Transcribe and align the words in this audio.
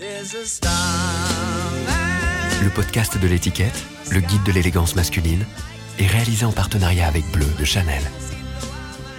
Le 0.00 0.06
podcast 2.72 3.20
de 3.20 3.26
l'étiquette, 3.26 3.84
le 4.12 4.20
guide 4.20 4.44
de 4.44 4.52
l'élégance 4.52 4.94
masculine, 4.94 5.44
est 5.98 6.06
réalisé 6.06 6.44
en 6.44 6.52
partenariat 6.52 7.08
avec 7.08 7.24
Bleu 7.32 7.48
de 7.58 7.64
Chanel. 7.64 8.02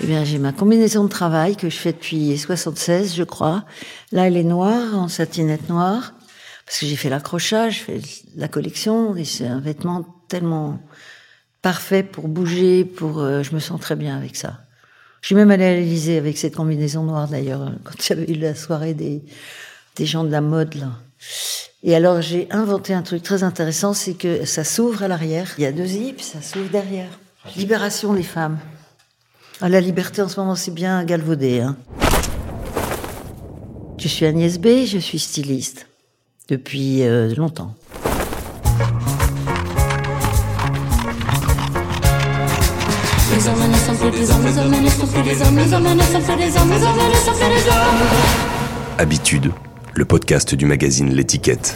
Eh 0.01 0.07
bien, 0.07 0.23
j'ai 0.23 0.37
ma 0.37 0.53
combinaison 0.53 1.03
de 1.03 1.09
travail 1.09 1.57
que 1.57 1.69
je 1.69 1.75
fais 1.75 1.91
depuis 1.91 2.37
76, 2.37 3.13
je 3.13 3.23
crois. 3.23 3.65
Là, 4.13 4.27
elle 4.27 4.37
est 4.37 4.43
noire, 4.43 4.95
en 4.97 5.09
satinette 5.09 5.67
noire, 5.67 6.13
parce 6.65 6.79
que 6.79 6.85
j'ai 6.85 6.95
fait 6.95 7.09
l'accrochage, 7.09 7.81
fait 7.81 7.99
la 8.37 8.47
collection, 8.47 9.17
et 9.17 9.25
c'est 9.25 9.47
un 9.47 9.59
vêtement 9.59 10.05
tellement 10.29 10.79
parfait 11.61 12.03
pour 12.03 12.29
bouger, 12.29 12.85
pour, 12.85 13.19
euh, 13.19 13.43
je 13.43 13.53
me 13.53 13.59
sens 13.59 13.81
très 13.81 13.97
bien 13.97 14.15
avec 14.15 14.37
ça. 14.37 14.61
Je 15.19 15.27
suis 15.27 15.35
même 15.35 15.51
allée 15.51 15.65
à 15.65 15.73
l'Elysée 15.73 16.17
avec 16.17 16.37
cette 16.37 16.55
combinaison 16.55 17.03
noire 17.03 17.27
d'ailleurs, 17.27 17.69
quand 17.83 18.07
il 18.07 18.09
y 18.09 18.13
avait 18.13 18.31
eu 18.31 18.35
la 18.35 18.55
soirée 18.55 18.93
des, 18.93 19.21
des 19.99 20.05
gens 20.05 20.23
de 20.23 20.31
la 20.31 20.39
mode 20.39 20.75
là. 20.75 20.91
Et 21.83 21.93
alors 21.93 22.21
j'ai 22.21 22.47
inventé 22.51 22.93
un 22.93 23.01
truc 23.01 23.21
très 23.21 23.43
intéressant, 23.43 23.93
c'est 23.93 24.13
que 24.13 24.45
ça 24.45 24.63
s'ouvre 24.63 25.03
à 25.03 25.07
l'arrière. 25.09 25.53
Il 25.57 25.63
y 25.63 25.67
a 25.67 25.73
deux 25.73 25.85
zips, 25.85 26.21
ça 26.21 26.41
s'ouvre 26.41 26.69
derrière. 26.69 27.09
Libération 27.57 28.13
des 28.13 28.23
femmes. 28.23 28.59
Ah, 29.61 29.67
la 29.67 29.81
liberté 29.81 30.21
en 30.21 30.29
ce 30.29 30.39
moment, 30.39 30.55
c'est 30.55 30.73
bien 30.73 31.03
galvaudé. 31.03 31.59
Hein. 31.59 31.75
Je 33.97 34.07
suis 34.07 34.25
Agnès 34.25 34.57
B, 34.57 34.85
je 34.85 34.99
suis 34.99 35.19
styliste 35.19 35.87
depuis 36.47 37.03
euh, 37.03 37.35
longtemps. 37.35 37.75
Habitude, 48.97 49.51
le 49.99 50.05
podcast 50.05 50.55
du 50.55 50.65
magazine 50.65 51.13
L'étiquette. 51.13 51.75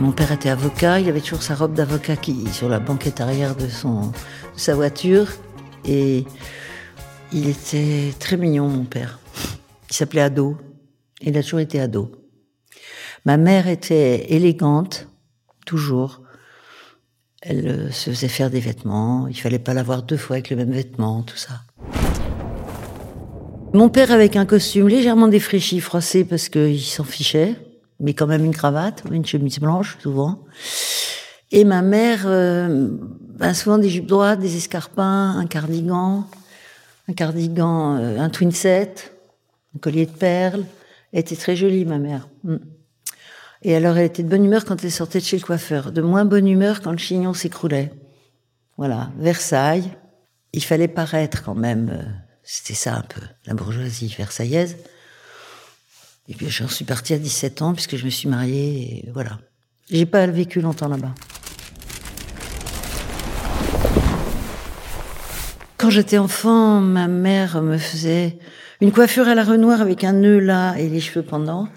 Mon 0.00 0.10
père 0.10 0.32
était 0.32 0.48
avocat, 0.48 0.98
il 0.98 1.08
avait 1.08 1.20
toujours 1.20 1.44
sa 1.44 1.54
robe 1.54 1.74
d'avocat 1.74 2.16
qui 2.16 2.48
sur 2.48 2.68
la 2.68 2.80
banquette 2.80 3.20
arrière 3.20 3.54
de 3.54 3.68
sa 4.56 4.74
voiture 4.74 5.28
et 5.84 6.24
il 7.32 7.48
était 7.48 8.12
très 8.18 8.36
mignon 8.36 8.66
mon 8.68 8.82
père. 8.82 9.20
Il 9.88 9.94
s'appelait 9.94 10.22
Ado. 10.22 10.56
Il 11.20 11.38
a 11.38 11.44
toujours 11.44 11.60
été 11.60 11.80
ado. 11.80 12.10
Ma 13.24 13.36
mère 13.36 13.68
était 13.68 14.32
élégante, 14.32 15.06
toujours. 15.64 16.22
Elle 17.40 17.68
euh, 17.68 17.90
se 17.92 18.10
faisait 18.10 18.26
faire 18.26 18.50
des 18.50 18.58
vêtements. 18.58 19.28
Il 19.28 19.38
fallait 19.38 19.60
pas 19.60 19.74
l'avoir 19.74 20.02
deux 20.02 20.16
fois 20.16 20.34
avec 20.34 20.50
le 20.50 20.56
même 20.56 20.72
vêtement, 20.72 21.22
tout 21.22 21.36
ça. 21.36 21.60
Mon 23.76 23.90
père 23.90 24.10
avec 24.10 24.36
un 24.36 24.46
costume 24.46 24.88
légèrement 24.88 25.28
défraîchi, 25.28 25.80
froissé 25.80 26.24
parce 26.24 26.48
qu'il 26.48 26.80
s'en 26.80 27.04
fichait, 27.04 27.56
mais 28.00 28.14
quand 28.14 28.26
même 28.26 28.42
une 28.42 28.54
cravate, 28.54 29.02
une 29.12 29.26
chemise 29.26 29.58
blanche 29.58 29.98
souvent. 30.00 30.46
Et 31.52 31.66
ma 31.66 31.82
mère, 31.82 32.22
euh, 32.24 32.88
ben 33.38 33.52
souvent 33.52 33.76
des 33.76 33.90
jupes 33.90 34.06
droites, 34.06 34.40
des 34.40 34.56
escarpins, 34.56 35.36
un 35.36 35.44
cardigan, 35.44 36.24
un 37.06 37.12
cardigan, 37.12 37.98
euh, 37.98 38.18
un 38.18 38.30
twin 38.30 38.50
set, 38.50 39.12
un 39.76 39.78
collier 39.78 40.06
de 40.06 40.10
perles. 40.10 40.64
Elle 41.12 41.20
était 41.20 41.36
très 41.36 41.54
jolie, 41.54 41.84
ma 41.84 41.98
mère. 41.98 42.30
Mm. 42.44 42.56
Et 43.60 43.76
alors, 43.76 43.98
elle 43.98 44.06
était 44.06 44.22
de 44.22 44.30
bonne 44.30 44.46
humeur 44.46 44.64
quand 44.64 44.84
elle 44.84 44.90
sortait 44.90 45.18
de 45.18 45.24
chez 45.24 45.36
le 45.36 45.44
coiffeur, 45.44 45.92
de 45.92 46.00
moins 46.00 46.24
bonne 46.24 46.48
humeur 46.48 46.80
quand 46.80 46.92
le 46.92 46.96
chignon 46.96 47.34
s'écroulait. 47.34 47.92
Voilà, 48.78 49.10
Versailles. 49.18 49.90
Il 50.54 50.64
fallait 50.64 50.88
paraître 50.88 51.42
quand 51.44 51.54
même. 51.54 52.24
C'était 52.48 52.74
ça 52.74 52.94
un 52.94 53.02
peu, 53.02 53.20
la 53.46 53.54
bourgeoisie 53.54 54.14
versaillaise. 54.16 54.76
Et 56.28 56.34
puis 56.34 56.48
j'en 56.48 56.68
suis 56.68 56.84
partie 56.84 57.12
à 57.12 57.18
17 57.18 57.60
ans 57.60 57.74
puisque 57.74 57.96
je 57.96 58.04
me 58.04 58.10
suis 58.10 58.28
mariée. 58.28 59.04
Et 59.04 59.10
voilà. 59.12 59.40
J'ai 59.90 60.06
pas 60.06 60.24
vécu 60.28 60.60
longtemps 60.60 60.86
là-bas. 60.86 61.12
Quand 65.76 65.90
j'étais 65.90 66.18
enfant, 66.18 66.80
ma 66.80 67.08
mère 67.08 67.60
me 67.62 67.78
faisait 67.78 68.38
une 68.80 68.92
coiffure 68.92 69.26
à 69.26 69.34
la 69.34 69.42
renoir 69.42 69.80
avec 69.80 70.04
un 70.04 70.12
nœud 70.12 70.38
là 70.38 70.76
et 70.76 70.88
les 70.88 71.00
cheveux 71.00 71.24
pendant. 71.24 71.68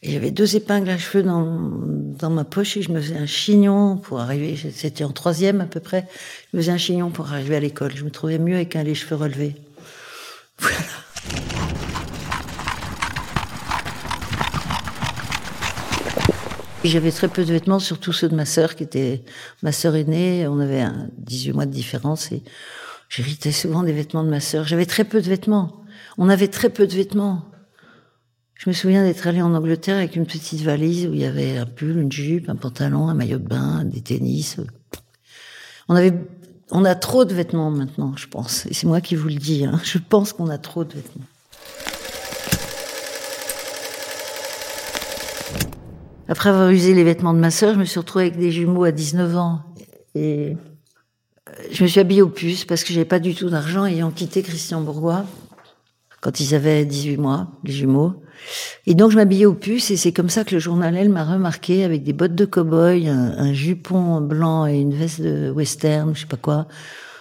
Et 0.00 0.12
j'avais 0.12 0.30
deux 0.30 0.56
épingles 0.56 0.88
à 0.88 0.96
cheveux 0.96 1.22
dans, 1.22 1.44
dans 1.44 2.30
ma 2.30 2.44
poche 2.44 2.78
et 2.78 2.82
je 2.82 2.92
me 2.92 3.00
faisais 3.00 3.18
un 3.18 3.26
chignon 3.26 3.98
pour 3.98 4.20
arriver, 4.20 4.56
c'était 4.72 5.04
en 5.04 5.10
troisième 5.10 5.60
à 5.60 5.66
peu 5.66 5.80
près, 5.80 6.06
je 6.52 6.56
me 6.56 6.62
faisais 6.62 6.72
un 6.72 6.78
chignon 6.78 7.10
pour 7.10 7.30
arriver 7.32 7.56
à 7.56 7.60
l'école. 7.60 7.94
Je 7.94 8.04
me 8.04 8.10
trouvais 8.10 8.38
mieux 8.38 8.54
avec 8.54 8.74
un, 8.76 8.84
les 8.84 8.94
cheveux 8.94 9.16
relevés. 9.16 9.56
Voilà. 10.58 10.76
J'avais 16.84 17.10
très 17.10 17.28
peu 17.28 17.44
de 17.44 17.52
vêtements, 17.52 17.80
surtout 17.80 18.12
ceux 18.12 18.28
de 18.28 18.34
ma 18.34 18.46
sœur, 18.46 18.76
qui 18.76 18.84
était 18.84 19.24
ma 19.62 19.72
sœur 19.72 19.96
aînée. 19.96 20.46
On 20.46 20.60
avait 20.60 20.80
un 20.80 21.08
18 21.18 21.52
mois 21.52 21.66
de 21.66 21.72
différence 21.72 22.30
et 22.32 22.42
j'héritais 23.08 23.52
souvent 23.52 23.82
des 23.82 23.92
vêtements 23.92 24.22
de 24.24 24.30
ma 24.30 24.40
sœur. 24.40 24.64
J'avais 24.66 24.86
très 24.86 25.04
peu 25.04 25.20
de 25.20 25.28
vêtements. 25.28 25.82
On 26.18 26.28
avait 26.28 26.48
très 26.48 26.70
peu 26.70 26.86
de 26.86 26.94
vêtements. 26.94 27.44
Je 28.54 28.70
me 28.70 28.74
souviens 28.74 29.04
d'être 29.04 29.26
allée 29.26 29.42
en 29.42 29.54
Angleterre 29.54 29.96
avec 29.96 30.16
une 30.16 30.26
petite 30.26 30.62
valise 30.62 31.06
où 31.06 31.14
il 31.14 31.20
y 31.20 31.24
avait 31.24 31.58
un 31.58 31.66
pull, 31.66 31.98
une 31.98 32.10
jupe, 32.10 32.48
un 32.48 32.56
pantalon, 32.56 33.08
un 33.08 33.14
maillot 33.14 33.38
de 33.38 33.46
bain, 33.46 33.84
des 33.84 34.00
tennis. 34.00 34.56
On 35.88 35.94
avait, 35.94 36.12
on 36.70 36.84
a 36.84 36.94
trop 36.94 37.24
de 37.24 37.34
vêtements 37.34 37.70
maintenant, 37.70 38.12
je 38.16 38.26
pense. 38.26 38.66
Et 38.66 38.74
c'est 38.74 38.86
moi 38.86 39.00
qui 39.00 39.14
vous 39.14 39.28
le 39.28 39.34
dis. 39.34 39.64
hein. 39.64 39.80
Je 39.84 39.98
pense 39.98 40.32
qu'on 40.32 40.48
a 40.48 40.58
trop 40.58 40.84
de 40.84 40.94
vêtements. 40.94 41.24
Après 46.28 46.50
avoir 46.50 46.68
usé 46.68 46.92
les 46.92 47.04
vêtements 47.04 47.32
de 47.32 47.38
ma 47.38 47.50
sœur, 47.50 47.72
je 47.72 47.78
me 47.78 47.84
suis 47.84 47.98
retrouvée 47.98 48.26
avec 48.26 48.38
des 48.38 48.52
jumeaux 48.52 48.84
à 48.84 48.92
19 48.92 49.36
ans. 49.36 49.60
Et 50.14 50.50
euh, 51.48 51.52
je 51.70 51.82
me 51.82 51.88
suis 51.88 52.00
habillée 52.00 52.20
au 52.20 52.28
puce 52.28 52.66
parce 52.66 52.84
que 52.84 52.92
j'avais 52.92 53.06
pas 53.06 53.18
du 53.18 53.34
tout 53.34 53.48
d'argent 53.48 53.86
ayant 53.86 54.10
quitté 54.10 54.42
Christian 54.42 54.82
Bourgois 54.82 55.24
quand 56.20 56.40
ils 56.40 56.54
avaient 56.54 56.84
18 56.84 57.16
mois, 57.16 57.48
les 57.64 57.72
jumeaux. 57.72 58.22
Et 58.86 58.94
donc 58.94 59.10
je 59.10 59.16
m'habillais 59.16 59.46
au 59.46 59.54
puce 59.54 59.90
et 59.90 59.96
c'est 59.96 60.12
comme 60.12 60.28
ça 60.28 60.44
que 60.44 60.54
le 60.54 60.60
journal 60.60 60.96
Elle 60.96 61.10
m'a 61.10 61.24
remarqué 61.24 61.84
avec 61.84 62.02
des 62.02 62.12
bottes 62.12 62.34
de 62.34 62.44
cow-boy, 62.44 63.08
un, 63.08 63.52
jupon 63.52 64.20
blanc 64.20 64.66
et 64.66 64.78
une 64.78 64.94
veste 64.94 65.20
de 65.20 65.50
western, 65.50 66.14
je 66.14 66.20
sais 66.20 66.26
pas 66.26 66.36
quoi, 66.36 66.66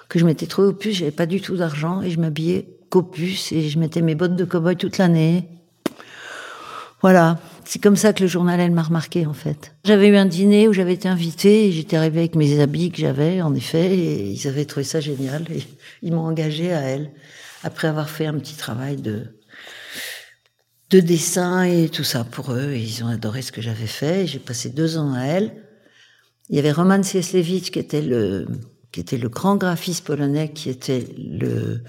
que 0.10 0.20
je 0.20 0.26
m'étais 0.26 0.48
trouvée 0.48 0.70
au 0.70 0.74
puce, 0.74 0.98
j'avais 0.98 1.12
pas 1.12 1.26
du 1.26 1.42
tout 1.42 1.58
d'argent 1.58 2.02
et 2.02 2.10
je 2.10 2.20
m'habillais 2.20 2.68
qu'au 2.90 3.04
puce 3.04 3.52
et 3.52 3.70
je 3.70 3.80
mettais 3.80 4.02
mes 4.02 4.16
bottes 4.16 4.36
de 4.36 4.46
cow-boy 4.46 4.78
toute 4.78 4.98
l'année. 4.98 5.48
Voilà, 7.02 7.38
c'est 7.64 7.82
comme 7.82 7.96
ça 7.96 8.12
que 8.12 8.24
le 8.24 8.28
journal 8.28 8.60
Elle 8.60 8.72
m'a 8.72 8.82
remarqué 8.82 9.26
en 9.26 9.34
fait. 9.34 9.76
J'avais 9.84 10.08
eu 10.08 10.16
un 10.16 10.26
dîner 10.26 10.68
où 10.68 10.74
j'avais 10.74 10.94
été 10.94 11.08
invitée 11.08 11.68
et 11.68 11.72
j'étais 11.72 11.96
arrivée 11.96 12.20
avec 12.20 12.36
mes 12.36 12.60
habits 12.60 12.92
que 12.92 12.98
j'avais 12.98 13.42
en 13.42 13.54
effet 13.54 13.96
et 13.96 14.30
ils 14.30 14.48
avaient 14.48 14.66
trouvé 14.66 14.84
ça 14.84 15.00
génial 15.00 15.46
et 15.52 15.64
ils 16.02 16.14
m'ont 16.14 16.26
engagée 16.26 16.74
à 16.74 16.82
Elle 16.82 17.12
après 17.64 17.88
avoir 17.88 18.10
fait 18.10 18.26
un 18.26 18.34
petit 18.36 18.56
travail 18.56 18.96
de 18.96 19.37
de 20.90 21.00
dessin 21.00 21.64
et 21.64 21.90
tout 21.90 22.04
ça 22.04 22.24
pour 22.24 22.54
eux 22.54 22.72
et 22.72 22.82
ils 22.82 23.04
ont 23.04 23.08
adoré 23.08 23.42
ce 23.42 23.52
que 23.52 23.62
j'avais 23.62 23.88
fait. 23.88 24.28
J'ai 24.28 24.40
passé 24.40 24.70
deux 24.70 24.98
ans 24.98 25.14
à 25.14 25.24
Elle. 25.24 25.64
Il 26.50 26.56
y 26.56 26.60
avait 26.60 26.72
Roman 26.72 27.04
Cieslewicz 27.04 27.70
qui 27.72 27.80
était 27.80 28.02
le 28.02 28.48
qui 28.92 29.02
était 29.02 29.18
le 29.18 29.28
grand 29.28 29.58
graphiste 29.58 30.06
polonais 30.06 30.54
qui 30.54 30.70
était 30.70 31.06
le 31.18 31.82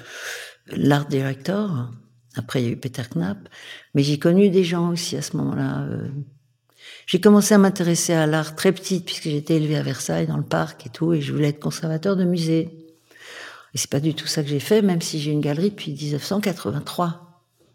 l'art 0.73 1.07
director. 1.07 1.91
Après, 2.37 2.63
il 2.63 2.67
y 2.67 2.69
a 2.69 2.73
eu 2.73 2.77
Peter 2.77 3.03
Knapp. 3.15 3.49
Mais 3.95 4.03
j'ai 4.03 4.19
connu 4.19 4.51
des 4.51 4.65
gens 4.65 4.91
aussi 4.91 5.17
à 5.17 5.23
ce 5.23 5.37
moment-là. 5.37 5.83
euh. 5.83 6.09
J'ai 7.07 7.21
commencé 7.21 7.55
à 7.55 7.59
m'intéresser 7.59 8.13
à 8.13 8.27
l'art 8.27 8.55
très 8.55 8.73
petite, 8.73 9.05
puisque 9.05 9.25
j'étais 9.25 9.57
élevée 9.57 9.77
à 9.77 9.83
Versailles, 9.83 10.27
dans 10.27 10.37
le 10.37 10.45
parc 10.45 10.87
et 10.87 10.91
tout, 10.91 11.15
et 11.15 11.21
je 11.21 11.33
voulais 11.33 11.49
être 11.49 11.59
conservateur 11.59 12.17
de 12.17 12.25
musée. 12.25 12.87
Et 13.75 13.79
c'est 13.79 13.91
pas 13.91 14.01
du 14.01 14.15
tout 14.15 14.27
ça 14.27 14.43
que 14.43 14.49
j'ai 14.49 14.61
fait, 14.61 14.83
même 14.83 15.01
si 15.03 15.19
j'ai 15.19 15.33
une 15.33 15.41
galerie 15.41 15.71
depuis 15.71 15.93
1983, 15.93 17.28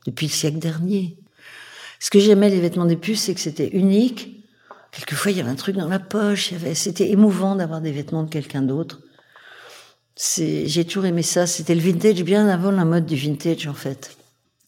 depuis 0.06 0.28
le 0.28 0.32
siècle 0.32 0.60
dernier. 0.60 1.18
Ce 2.00 2.10
que 2.10 2.20
j'aimais 2.20 2.50
les 2.50 2.60
vêtements 2.60 2.86
des 2.86 2.98
puces, 2.98 3.24
c'est 3.24 3.34
que 3.34 3.40
c'était 3.40 3.70
unique. 3.70 4.44
Quelquefois, 4.92 5.32
il 5.32 5.38
y 5.38 5.42
avait 5.42 5.50
un 5.50 5.56
truc 5.56 5.76
dans 5.76 5.88
la 5.88 6.00
poche. 6.00 6.54
C'était 6.74 7.10
émouvant 7.10 7.56
d'avoir 7.56 7.82
des 7.82 7.92
vêtements 7.92 8.24
de 8.24 8.30
quelqu'un 8.30 8.62
d'autre. 8.62 9.02
J'ai 10.16 10.86
toujours 10.86 11.06
aimé 11.06 11.24
ça. 11.24 11.48
C'était 11.48 11.76
le 11.76 11.82
vintage 11.82 12.24
bien 12.24 12.48
avant 12.48 12.72
la 12.72 12.86
mode 12.86 13.06
du 13.06 13.16
vintage, 13.16 13.68
en 13.68 13.74
fait. 13.74 14.18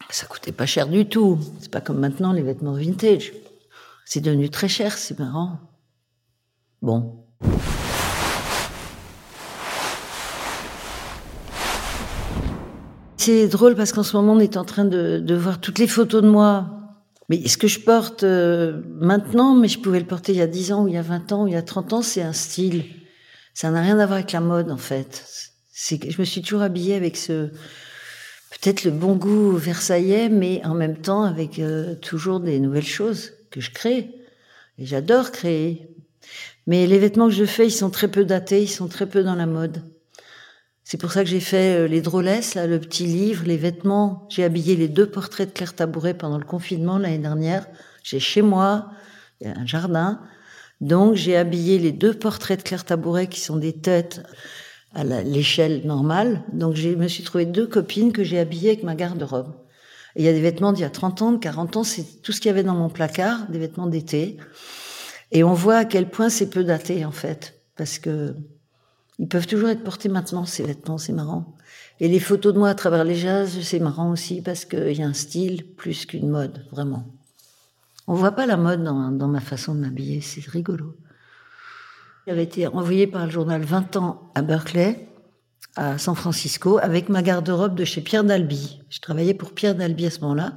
Ça 0.10 0.25
coûtait 0.25 0.51
pas 0.51 0.65
cher 0.65 0.88
du 0.88 1.07
tout. 1.07 1.39
C'est 1.60 1.71
pas 1.71 1.81
comme 1.81 2.00
maintenant 2.00 2.31
les 2.31 2.42
vêtements 2.42 2.74
vintage. 2.74 3.33
C'est 4.06 4.21
devenu 4.21 4.50
très 4.50 4.68
cher, 4.68 4.98
c'est 4.98 5.19
marrant. 5.19 5.60
Bon. 6.81 7.25
C'est 13.25 13.48
drôle 13.48 13.74
parce 13.74 13.92
qu'en 13.92 14.04
ce 14.04 14.16
moment 14.16 14.33
on 14.33 14.39
est 14.39 14.56
en 14.56 14.66
train 14.66 14.86
de, 14.86 15.33
voir 15.33 15.60
toutes 15.60 15.80
les 15.80 15.88
photos 15.88 16.22
de 16.22 16.30
moi. 16.30 16.69
Mais 17.27 17.48
ce 17.48 17.57
que 17.57 17.68
je 17.68 17.80
porte 17.80 18.22
euh, 18.22 18.83
maintenant, 19.00 19.56
mais 19.56 19.68
je 19.68 19.80
pouvais 19.80 20.00
le 20.00 20.06
porter 20.06 20.33
il 20.33 20.38
y 20.38 20.44
a 20.44 20.48
10 20.48 20.74
ans, 20.74 20.83
ou 20.83 20.88
il 20.89 20.94
y 20.94 20.98
a 20.98 21.01
20 21.01 21.31
ans, 21.31 21.44
ou 21.45 21.48
il 21.48 21.54
y 21.54 21.57
a 21.57 21.63
30 21.63 21.94
ans, 21.94 22.01
c'est 22.04 22.22
un 22.22 22.33
style. 22.33 22.83
Ça 23.56 23.72
n'a 23.72 23.81
rien 23.81 23.98
à 23.98 24.06
voir 24.06 24.19
avec 24.19 24.31
la 24.31 24.42
mode, 24.42 24.69
en 24.69 24.77
fait. 24.77 25.25
Je 25.74 26.19
me 26.19 26.24
suis 26.24 26.44
toujours 26.44 26.62
habillée 26.62 26.94
avec 26.94 27.18
ce, 27.18 27.48
peut-être 28.51 28.83
le 28.83 28.92
bon 28.92 29.16
goût 29.16 29.54
versaillais, 29.54 30.30
mais 30.30 30.63
en 30.63 30.75
même 30.75 30.98
temps 30.98 31.24
avec 31.24 31.57
euh, 31.57 31.95
toujours 31.95 32.39
des 32.39 32.60
nouvelles 32.60 32.86
choses 32.86 33.33
que 33.50 33.60
je 33.60 33.72
crée. 33.72 34.12
Et 34.77 34.86
j'adore 34.86 35.31
créer. 35.31 35.89
Mais 36.68 36.86
les 36.86 37.00
vêtements 37.00 37.27
que 37.27 37.33
je 37.33 37.45
fais, 37.45 37.66
ils 37.66 37.72
sont 37.72 37.89
très 37.89 38.07
peu 38.07 38.24
datés, 38.24 38.62
ils 38.62 38.68
sont 38.68 38.88
très 38.88 39.07
peu 39.07 39.24
dans 39.24 39.33
la 39.33 39.48
mode. 39.48 39.81
C'est 40.88 40.98
pour 40.98 41.12
ça 41.12 41.24
que 41.24 41.30
j'ai 41.30 41.40
fait 41.40 41.80
euh, 41.80 41.88
les 41.88 42.00
drôlesses, 42.00 42.54
là, 42.54 42.68
le 42.68 42.80
petit 42.80 43.08
livre, 43.08 43.44
les 43.44 43.58
vêtements. 43.58 44.28
J'ai 44.30 44.44
habillé 44.44 44.76
les 44.76 44.88
deux 44.88 45.08
portraits 45.08 45.50
de 45.50 45.54
Claire 45.54 45.74
Tabouret 45.74 46.14
pendant 46.14 46.38
le 46.38 46.46
confinement 46.46 47.00
l'année 47.00 47.18
dernière. 47.18 47.66
J'ai 48.04 48.20
chez 48.20 48.44
moi, 48.44 48.92
il 49.42 49.48
y 49.48 49.50
a 49.50 49.58
un 49.58 49.66
jardin. 49.66 50.22
Donc 50.82 51.16
j'ai 51.16 51.36
habillé 51.36 51.80
les 51.80 51.92
deux 51.92 52.14
portraits 52.14 52.60
de 52.60 52.64
Claire 52.64 52.86
Tabouret 52.86 53.26
qui 53.26 53.40
sont 53.40 53.58
des 53.58 53.74
têtes 53.74 54.22
à 54.94 55.04
l'échelle 55.24 55.82
normale. 55.86 56.44
Donc 56.54 56.76
je 56.76 56.90
me 56.90 57.08
suis 57.08 57.24
trouvé 57.24 57.48
deux 57.48 57.66
copines 57.66 58.14
que 58.14 58.24
j'ai 58.24 58.38
habillées 58.38 58.70
avec 58.70 58.84
ma 58.84 58.94
garde-robe. 58.94 59.56
Il 60.16 60.24
y 60.24 60.28
a 60.28 60.34
des 60.34 60.40
vêtements 60.40 60.72
d'il 60.72 60.84
y 60.84 60.86
a 60.86 60.92
30 60.92 61.22
ans, 61.24 61.32
de 61.32 61.38
40 61.40 61.78
ans, 61.78 61.84
c'est 61.84 62.22
tout 62.22 62.32
ce 62.32 62.40
qu'il 62.40 62.50
y 62.50 62.52
avait 62.52 62.64
dans 62.64 62.76
mon 62.76 62.90
placard, 62.90 63.48
des 63.50 63.58
vêtements 63.58 63.88
d'été. 63.88 64.38
Et 65.32 65.44
on 65.44 65.54
voit 65.54 65.78
à 65.78 65.86
quel 65.86 66.10
point 66.12 66.30
c'est 66.30 66.50
peu 66.50 66.64
daté 66.64 67.06
en 67.06 67.12
fait, 67.12 67.60
parce 67.76 67.98
que 67.98 68.36
ils 69.17 69.27
peuvent 69.27 69.47
toujours 69.47 69.69
être 69.69 69.83
portés 69.83 70.09
maintenant, 70.09 70.45
ces 70.45 70.63
vêtements, 70.63 70.97
c'est 70.97 71.13
marrant. 71.13 71.56
Et 72.00 72.09
les 72.09 72.19
photos 72.19 72.53
de 72.53 72.59
moi 72.59 72.69
à 72.69 72.75
travers 72.75 73.06
les 73.06 73.15
jazz, 73.15 73.57
c'est 73.62 73.79
marrant 73.79 74.12
aussi 74.12 74.41
parce 74.41 74.65
qu'il 74.65 74.91
y 74.91 75.01
a 75.01 75.07
un 75.07 75.13
style 75.13 75.65
plus 75.75 76.06
qu'une 76.06 76.29
mode, 76.29 76.65
vraiment. 76.71 77.06
On 78.07 78.13
voit 78.13 78.33
pas 78.33 78.45
la 78.45 78.57
mode 78.57 78.83
dans, 78.83 79.27
ma 79.27 79.39
façon 79.39 79.73
de 79.73 79.79
m'habiller, 79.79 80.19
c'est 80.21 80.45
rigolo. 80.45 80.97
J'avais 82.27 82.44
été 82.44 82.67
envoyée 82.67 83.07
par 83.07 83.25
le 83.25 83.31
journal 83.31 83.62
20 83.63 83.95
ans 83.95 84.31
à 84.35 84.41
Berkeley, 84.41 85.07
à 85.77 85.97
San 85.97 86.15
Francisco, 86.15 86.77
avec 86.81 87.07
ma 87.07 87.21
garde-robe 87.21 87.75
de 87.75 87.85
chez 87.85 88.01
Pierre 88.01 88.23
Dalby. 88.23 88.81
Je 88.89 89.00
travaillais 89.00 89.33
pour 89.33 89.53
Pierre 89.53 89.75
Dalby 89.75 90.06
à 90.06 90.12
ce 90.12 90.19
moment-là, 90.21 90.53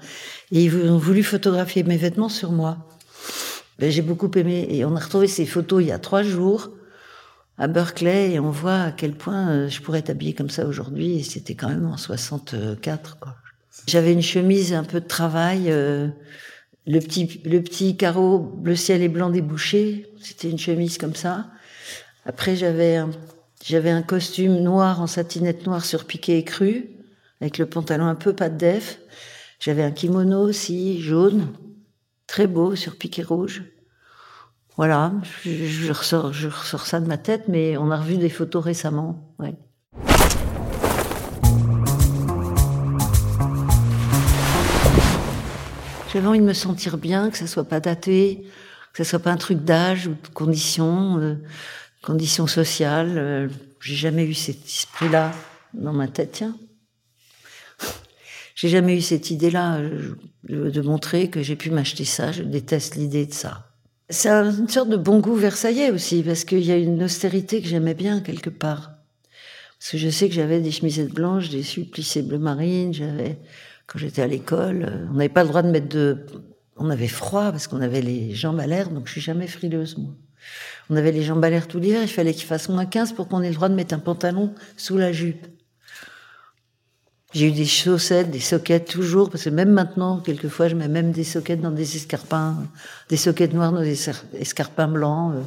et 0.50 0.64
ils 0.64 0.90
ont 0.90 0.98
voulu 0.98 1.22
photographier 1.22 1.84
mes 1.84 1.96
vêtements 1.96 2.28
sur 2.28 2.50
moi. 2.50 2.78
Ben, 3.78 3.90
j'ai 3.90 4.02
beaucoup 4.02 4.30
aimé, 4.36 4.66
et 4.70 4.84
on 4.84 4.96
a 4.96 5.00
retrouvé 5.00 5.28
ces 5.28 5.46
photos 5.46 5.82
il 5.82 5.88
y 5.88 5.92
a 5.92 5.98
trois 5.98 6.22
jours 6.22 6.70
à 7.58 7.66
Berkeley 7.66 8.32
et 8.32 8.40
on 8.40 8.50
voit 8.50 8.82
à 8.82 8.92
quel 8.92 9.14
point 9.14 9.50
euh, 9.50 9.68
je 9.68 9.80
pourrais 9.82 9.98
être 9.98 10.10
habillée 10.10 10.34
comme 10.34 10.50
ça 10.50 10.66
aujourd'hui. 10.66 11.18
Et 11.18 11.22
c'était 11.22 11.54
quand 11.54 11.68
même 11.68 11.86
en 11.86 11.96
64. 11.96 13.18
Quoi. 13.18 13.34
J'avais 13.86 14.12
une 14.12 14.22
chemise 14.22 14.72
un 14.72 14.84
peu 14.84 15.00
de 15.00 15.06
travail, 15.06 15.64
euh, 15.70 16.08
le 16.86 17.00
petit 17.00 17.40
le 17.44 17.60
petit 17.60 17.96
carreau 17.96 18.38
bleu 18.38 18.76
ciel 18.76 19.02
et 19.02 19.08
blanc 19.08 19.30
débouché. 19.30 20.06
C'était 20.20 20.50
une 20.50 20.58
chemise 20.58 20.98
comme 20.98 21.14
ça. 21.14 21.46
Après 22.24 22.54
j'avais 22.56 22.96
un, 22.96 23.10
j'avais 23.64 23.90
un 23.90 24.02
costume 24.02 24.60
noir 24.60 25.00
en 25.00 25.06
satinette 25.06 25.66
noire 25.66 25.84
sur 25.84 26.04
piqué 26.04 26.38
et 26.38 26.44
cru, 26.44 26.90
avec 27.40 27.58
le 27.58 27.66
pantalon 27.66 28.06
un 28.06 28.14
peu 28.14 28.32
pas 28.32 28.48
de 28.48 28.56
def. 28.56 29.00
J'avais 29.58 29.82
un 29.82 29.90
kimono 29.90 30.40
aussi 30.40 31.00
jaune, 31.00 31.48
très 32.28 32.46
beau 32.46 32.76
sur 32.76 32.96
piqué 32.96 33.22
rouge. 33.22 33.64
Voilà, 34.78 35.12
je, 35.44 35.90
ressors, 35.90 36.32
je 36.32 36.46
ressors 36.46 36.86
ça 36.86 37.00
de 37.00 37.06
ma 37.08 37.18
tête, 37.18 37.48
mais 37.48 37.76
on 37.76 37.90
a 37.90 37.96
revu 37.96 38.16
des 38.16 38.28
photos 38.28 38.62
récemment. 38.62 39.34
Ouais. 39.40 39.56
J'avais 46.12 46.28
envie 46.28 46.38
de 46.38 46.44
me 46.44 46.52
sentir 46.52 46.96
bien, 46.96 47.28
que 47.30 47.36
ça 47.36 47.48
soit 47.48 47.64
pas 47.64 47.80
daté, 47.80 48.46
que 48.92 49.02
ça 49.02 49.10
soit 49.10 49.18
pas 49.18 49.32
un 49.32 49.36
truc 49.36 49.64
d'âge 49.64 50.06
ou 50.06 50.10
de 50.10 50.28
conditions, 50.32 51.18
euh, 51.18 51.34
conditions 52.00 52.46
sociales. 52.46 53.18
Euh, 53.18 53.48
j'ai 53.80 53.96
jamais 53.96 54.26
eu 54.26 54.34
cet 54.34 54.64
esprit-là 54.64 55.32
dans 55.74 55.92
ma 55.92 56.06
tête. 56.06 56.30
Tiens, 56.34 56.56
j'ai 58.54 58.68
jamais 58.68 58.96
eu 58.96 59.02
cette 59.02 59.32
idée-là 59.32 59.78
euh, 59.78 60.14
de 60.44 60.80
montrer 60.82 61.30
que 61.30 61.42
j'ai 61.42 61.56
pu 61.56 61.72
m'acheter 61.72 62.04
ça. 62.04 62.30
Je 62.30 62.44
déteste 62.44 62.94
l'idée 62.94 63.26
de 63.26 63.34
ça. 63.34 63.67
C'est 64.10 64.30
une 64.30 64.68
sorte 64.68 64.88
de 64.88 64.96
bon 64.96 65.20
goût 65.20 65.34
versaillais 65.34 65.90
aussi, 65.90 66.22
parce 66.22 66.44
qu'il 66.44 66.64
y 66.64 66.72
a 66.72 66.76
une 66.76 67.02
austérité 67.02 67.60
que 67.60 67.68
j'aimais 67.68 67.94
bien 67.94 68.20
quelque 68.20 68.48
part. 68.48 68.92
Parce 69.78 69.92
que 69.92 69.98
je 69.98 70.08
sais 70.08 70.28
que 70.28 70.34
j'avais 70.34 70.60
des 70.60 70.70
chemisettes 70.70 71.12
blanches, 71.12 71.50
des 71.50 71.62
supplissés 71.62 72.22
bleu 72.22 72.38
marine, 72.38 72.94
j'avais, 72.94 73.38
quand 73.86 73.98
j'étais 73.98 74.22
à 74.22 74.26
l'école, 74.26 74.86
euh, 74.88 75.06
on 75.10 75.14
n'avait 75.14 75.28
pas 75.28 75.42
le 75.42 75.48
droit 75.50 75.62
de 75.62 75.70
mettre 75.70 75.88
de, 75.88 76.24
on 76.76 76.88
avait 76.88 77.06
froid 77.06 77.50
parce 77.50 77.66
qu'on 77.66 77.82
avait 77.82 78.00
les 78.00 78.34
jambes 78.34 78.60
à 78.60 78.66
l'air, 78.66 78.88
donc 78.88 79.06
je 79.06 79.12
suis 79.12 79.20
jamais 79.20 79.46
frileuse, 79.46 79.98
moi. 79.98 80.14
On 80.88 80.96
avait 80.96 81.12
les 81.12 81.22
jambes 81.22 81.44
à 81.44 81.50
l'air 81.50 81.68
tout 81.68 81.78
l'hiver, 81.78 82.00
il 82.02 82.08
fallait 82.08 82.32
qu'il 82.32 82.46
fasse 82.46 82.70
moins 82.70 82.86
15 82.86 83.12
pour 83.12 83.28
qu'on 83.28 83.42
ait 83.42 83.50
le 83.50 83.54
droit 83.54 83.68
de 83.68 83.74
mettre 83.74 83.94
un 83.94 83.98
pantalon 83.98 84.54
sous 84.78 84.96
la 84.96 85.12
jupe. 85.12 85.46
J'ai 87.34 87.48
eu 87.48 87.52
des 87.52 87.66
chaussettes, 87.66 88.30
des 88.30 88.40
soquettes 88.40 88.88
toujours, 88.88 89.28
parce 89.28 89.44
que 89.44 89.50
même 89.50 89.70
maintenant, 89.70 90.18
quelquefois, 90.20 90.68
je 90.68 90.74
mets 90.74 90.88
même 90.88 91.12
des 91.12 91.24
soquettes 91.24 91.60
dans 91.60 91.70
des 91.70 91.96
escarpins, 91.96 92.56
des 93.10 93.18
soquettes 93.18 93.52
noires 93.52 93.72
dans 93.72 93.82
des 93.82 94.08
escarpins 94.32 94.88
blancs. 94.88 95.34
Euh. 95.34 95.42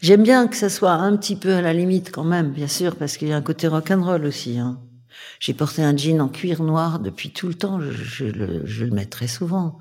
J'aime 0.00 0.24
bien 0.24 0.48
que 0.48 0.56
ça 0.56 0.68
soit 0.68 0.92
un 0.92 1.16
petit 1.16 1.36
peu 1.36 1.54
à 1.54 1.62
la 1.62 1.72
limite 1.72 2.10
quand 2.10 2.24
même, 2.24 2.50
bien 2.50 2.66
sûr, 2.66 2.96
parce 2.96 3.16
qu'il 3.16 3.28
y 3.28 3.32
a 3.32 3.36
un 3.36 3.42
côté 3.42 3.68
rock'n'roll 3.68 4.24
aussi. 4.24 4.58
Hein. 4.58 4.80
J'ai 5.38 5.54
porté 5.54 5.82
un 5.82 5.96
jean 5.96 6.20
en 6.20 6.28
cuir 6.28 6.62
noir 6.62 6.98
depuis 6.98 7.30
tout 7.30 7.46
le 7.46 7.54
temps, 7.54 7.80
je, 7.80 8.24
le, 8.24 8.66
je 8.66 8.84
le 8.84 8.90
mets 8.90 9.06
très 9.06 9.28
souvent. 9.28 9.78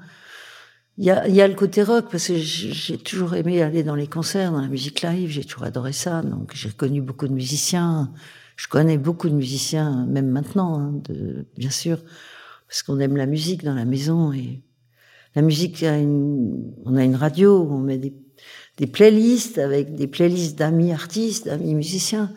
Il 0.98 1.06
y 1.06 1.12
a, 1.12 1.28
y 1.28 1.42
a 1.42 1.48
le 1.48 1.56
côté 1.56 1.82
rock, 1.82 2.06
parce 2.12 2.28
que 2.28 2.38
j'ai 2.38 2.98
toujours 3.00 3.34
aimé 3.34 3.64
aller 3.64 3.82
dans 3.82 3.96
les 3.96 4.08
concerts, 4.08 4.52
dans 4.52 4.62
la 4.62 4.68
musique 4.68 5.02
live, 5.02 5.30
j'ai 5.30 5.44
toujours 5.44 5.64
adoré 5.64 5.92
ça, 5.92 6.22
donc 6.22 6.52
j'ai 6.54 6.70
connu 6.70 7.02
beaucoup 7.02 7.28
de 7.28 7.34
musiciens. 7.34 8.12
Je 8.56 8.68
connais 8.68 8.98
beaucoup 8.98 9.30
de 9.30 9.36
musiciens, 9.36 10.06
même 10.06 10.30
maintenant, 10.30 10.80
hein, 10.80 10.94
de, 11.10 11.46
bien 11.58 11.70
sûr, 11.70 12.00
parce 12.68 12.84
qu'on 12.84 13.00
aime 13.00 13.18
la 13.18 13.26
musique 13.26 13.64
dans 13.64 13.74
la 13.74 13.86
maison. 13.86 14.32
Et 14.32 14.62
la 15.36 15.42
musique, 15.42 15.84
a 15.84 15.98
une, 15.98 16.74
on 16.86 16.96
a 16.96 17.04
une 17.04 17.16
radio 17.16 17.68
on 17.70 17.80
met 17.80 17.98
des, 17.98 18.14
des 18.78 18.88
playlists 18.88 19.58
avec 19.58 19.96
des 19.96 20.08
playlists 20.08 20.58
d'amis 20.58 20.94
artistes, 20.94 21.46
d'amis 21.46 21.76
musiciens. 21.76 22.32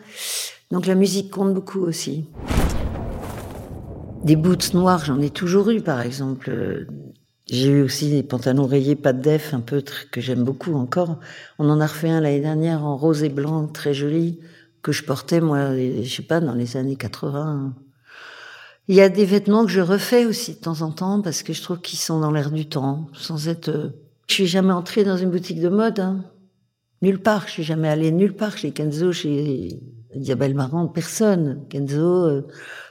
Donc 0.71 0.85
la 0.85 0.95
musique 0.95 1.31
compte 1.31 1.53
beaucoup 1.53 1.81
aussi. 1.81 2.25
Des 4.23 4.35
boots 4.35 4.73
noirs, 4.73 5.05
j'en 5.05 5.21
ai 5.21 5.29
toujours 5.29 5.69
eu, 5.69 5.81
par 5.81 6.01
exemple. 6.01 6.85
J'ai 7.49 7.69
eu 7.69 7.81
aussi 7.81 8.11
des 8.11 8.21
pantalons 8.21 8.67
rayés, 8.67 8.95
pas 8.95 9.13
de 9.13 9.21
def, 9.21 9.53
un 9.53 9.61
peu 9.61 9.81
que 10.11 10.19
j'aime 10.19 10.43
beaucoup 10.43 10.75
encore. 10.75 11.19
On 11.57 11.69
en 11.69 11.79
a 11.79 11.87
refait 11.87 12.09
un 12.09 12.19
l'année 12.19 12.41
dernière 12.41 12.83
en 12.83 12.97
rose 12.97 13.23
et 13.23 13.29
blanc, 13.29 13.67
très 13.67 13.93
joli 13.93 14.39
que 14.81 14.91
je 14.91 15.03
portais, 15.03 15.41
moi, 15.41 15.75
je 15.75 16.09
sais 16.09 16.23
pas, 16.23 16.39
dans 16.39 16.53
les 16.53 16.77
années 16.77 16.95
80. 16.95 17.73
Il 18.87 18.95
y 18.95 19.01
a 19.01 19.09
des 19.09 19.25
vêtements 19.25 19.65
que 19.65 19.71
je 19.71 19.81
refais 19.81 20.25
aussi 20.25 20.55
de 20.55 20.59
temps 20.59 20.81
en 20.81 20.91
temps 20.91 21.21
parce 21.21 21.43
que 21.43 21.53
je 21.53 21.61
trouve 21.61 21.79
qu'ils 21.79 21.99
sont 21.99 22.19
dans 22.19 22.31
l'air 22.31 22.49
du 22.49 22.67
temps, 22.67 23.07
sans 23.13 23.47
être. 23.47 23.69
Euh, 23.69 23.89
je 24.27 24.33
suis 24.33 24.47
jamais 24.47 24.73
entrée 24.73 25.03
dans 25.03 25.17
une 25.17 25.29
boutique 25.29 25.59
de 25.61 25.69
mode, 25.69 25.99
hein. 25.99 26.23
nulle 27.01 27.19
part. 27.19 27.45
Je 27.47 27.51
suis 27.51 27.63
jamais 27.63 27.87
allée 27.87 28.11
nulle 28.11 28.35
part 28.35 28.57
chez 28.57 28.71
Kenzo, 28.71 29.11
chez 29.11 29.79
Diabel 30.15 30.55
Marant, 30.55 30.87
personne. 30.87 31.65
Kenzo, 31.69 32.25
euh, 32.25 32.47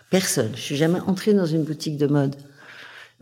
personne. 0.09 0.53
Je 0.55 0.61
suis 0.61 0.77
jamais 0.77 1.01
entrée 1.01 1.35
dans 1.35 1.47
une 1.47 1.65
boutique 1.65 1.97
de 1.97 2.07
mode. 2.07 2.37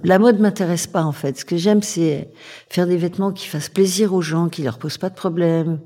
La 0.04 0.18
mode 0.18 0.38
m'intéresse 0.38 0.86
pas 0.86 1.02
en 1.02 1.12
fait. 1.12 1.38
Ce 1.38 1.44
que 1.46 1.56
j'aime, 1.56 1.82
c'est 1.82 2.30
faire 2.68 2.86
des 2.86 2.98
vêtements 2.98 3.32
qui 3.32 3.46
fassent 3.46 3.70
plaisir 3.70 4.12
aux 4.12 4.20
gens, 4.20 4.50
qui 4.50 4.62
leur 4.62 4.76
posent 4.76 4.98
pas 4.98 5.08
de 5.08 5.14
problème, 5.14 5.80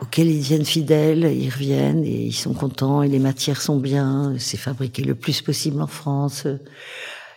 auxquels 0.00 0.28
ils 0.28 0.40
deviennent 0.40 0.64
fidèles, 0.64 1.32
ils 1.34 1.50
reviennent 1.50 2.04
et 2.04 2.26
ils 2.26 2.32
sont 2.32 2.54
contents 2.54 3.02
et 3.02 3.08
les 3.08 3.18
matières 3.18 3.60
sont 3.60 3.78
bien, 3.78 4.34
c'est 4.38 4.56
fabriqué 4.56 5.02
le 5.02 5.14
plus 5.14 5.42
possible 5.42 5.80
en 5.82 5.86
France. 5.86 6.46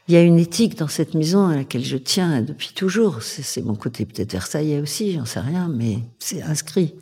Il 0.07 0.13
y 0.13 0.17
a 0.17 0.21
une 0.21 0.39
éthique 0.39 0.77
dans 0.77 0.87
cette 0.87 1.13
maison 1.13 1.47
à 1.47 1.55
laquelle 1.55 1.85
je 1.85 1.97
tiens 1.97 2.41
depuis 2.41 2.71
toujours. 2.73 3.21
C'est 3.21 3.61
mon 3.61 3.75
côté 3.75 4.05
peut-être 4.05 4.31
versaillais 4.33 4.79
aussi, 4.79 5.13
j'en 5.13 5.25
sais 5.25 5.39
rien, 5.39 5.69
mais 5.73 5.99
c'est 6.19 6.41
inscrit. 6.41 6.95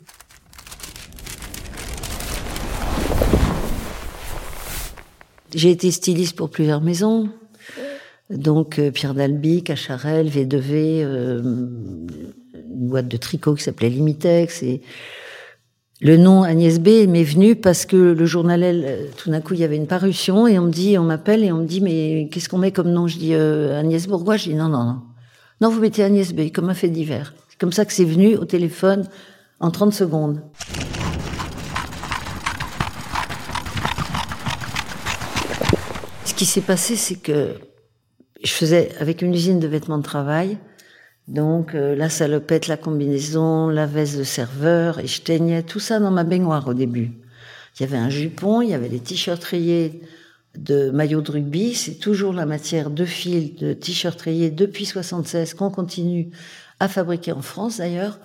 J'ai 5.54 5.70
été 5.70 5.90
styliste 5.90 6.36
pour 6.36 6.50
plusieurs 6.50 6.80
maisons. 6.80 7.28
Donc 8.30 8.78
euh, 8.78 8.92
Pierre 8.92 9.14
Dalby, 9.14 9.64
Cacharel, 9.64 10.28
V2V, 10.28 11.02
euh, 11.02 11.42
une 11.42 12.88
boîte 12.88 13.08
de 13.08 13.16
tricot 13.16 13.56
qui 13.56 13.64
s'appelait 13.64 13.88
Limitex 13.88 14.62
et 14.62 14.82
le 16.02 16.16
nom 16.16 16.42
Agnès 16.42 16.78
B 16.78 17.06
m'est 17.06 17.24
venu 17.24 17.56
parce 17.56 17.84
que 17.84 17.96
le 17.96 18.24
journal 18.24 18.62
Elle, 18.62 19.10
tout 19.18 19.30
d'un 19.30 19.42
coup, 19.42 19.52
il 19.52 19.60
y 19.60 19.64
avait 19.64 19.76
une 19.76 19.86
parution 19.86 20.46
et 20.46 20.58
on 20.58 20.62
me 20.62 20.70
dit, 20.70 20.96
on 20.96 21.04
m'appelle 21.04 21.44
et 21.44 21.52
on 21.52 21.58
me 21.58 21.66
dit, 21.66 21.82
mais 21.82 22.28
qu'est-ce 22.32 22.48
qu'on 22.48 22.56
met 22.56 22.72
comme 22.72 22.90
nom? 22.90 23.06
Je 23.06 23.18
dis 23.18 23.34
euh, 23.34 23.78
Agnès 23.78 24.06
Bourgois. 24.06 24.38
Je 24.38 24.44
dis 24.44 24.54
non, 24.54 24.68
non, 24.68 24.84
non. 24.84 25.02
Non, 25.60 25.68
vous 25.68 25.78
mettez 25.78 26.02
Agnès 26.02 26.32
B 26.32 26.50
comme 26.52 26.70
un 26.70 26.74
fait 26.74 26.88
divers. 26.88 27.34
C'est 27.50 27.60
comme 27.60 27.72
ça 27.72 27.84
que 27.84 27.92
c'est 27.92 28.06
venu 28.06 28.36
au 28.36 28.46
téléphone 28.46 29.06
en 29.60 29.70
30 29.70 29.92
secondes. 29.92 30.42
Ce 36.24 36.32
qui 36.32 36.46
s'est 36.46 36.62
passé, 36.62 36.96
c'est 36.96 37.16
que 37.16 37.56
je 38.42 38.52
faisais 38.52 38.90
avec 39.00 39.20
une 39.20 39.34
usine 39.34 39.60
de 39.60 39.68
vêtements 39.68 39.98
de 39.98 40.02
travail 40.02 40.56
donc 41.30 41.76
euh, 41.76 41.94
la 41.94 42.10
salopette, 42.10 42.66
la 42.66 42.76
combinaison, 42.76 43.68
la 43.68 43.86
veste 43.86 44.18
de 44.18 44.24
serveur, 44.24 44.98
et 44.98 45.06
je 45.06 45.22
teignais 45.22 45.62
tout 45.62 45.78
ça 45.78 46.00
dans 46.00 46.10
ma 46.10 46.24
baignoire 46.24 46.66
au 46.66 46.74
début. 46.74 47.12
Il 47.78 47.82
y 47.82 47.84
avait 47.84 47.96
un 47.96 48.10
jupon, 48.10 48.62
il 48.62 48.70
y 48.70 48.74
avait 48.74 48.88
des 48.88 48.98
t-shirts 48.98 49.42
rayés 49.44 50.02
de 50.58 50.90
maillots 50.90 51.20
de 51.20 51.30
rugby. 51.30 51.74
C'est 51.74 51.94
toujours 51.94 52.32
la 52.32 52.46
matière 52.46 52.90
de 52.90 53.04
fil, 53.04 53.54
de 53.54 53.72
t-shirt 53.72 54.20
rayé 54.20 54.50
depuis 54.50 54.84
76 54.84 55.54
qu'on 55.54 55.70
continue 55.70 56.30
à 56.80 56.88
fabriquer 56.88 57.30
en 57.30 57.42
France 57.42 57.76
d'ailleurs, 57.76 58.18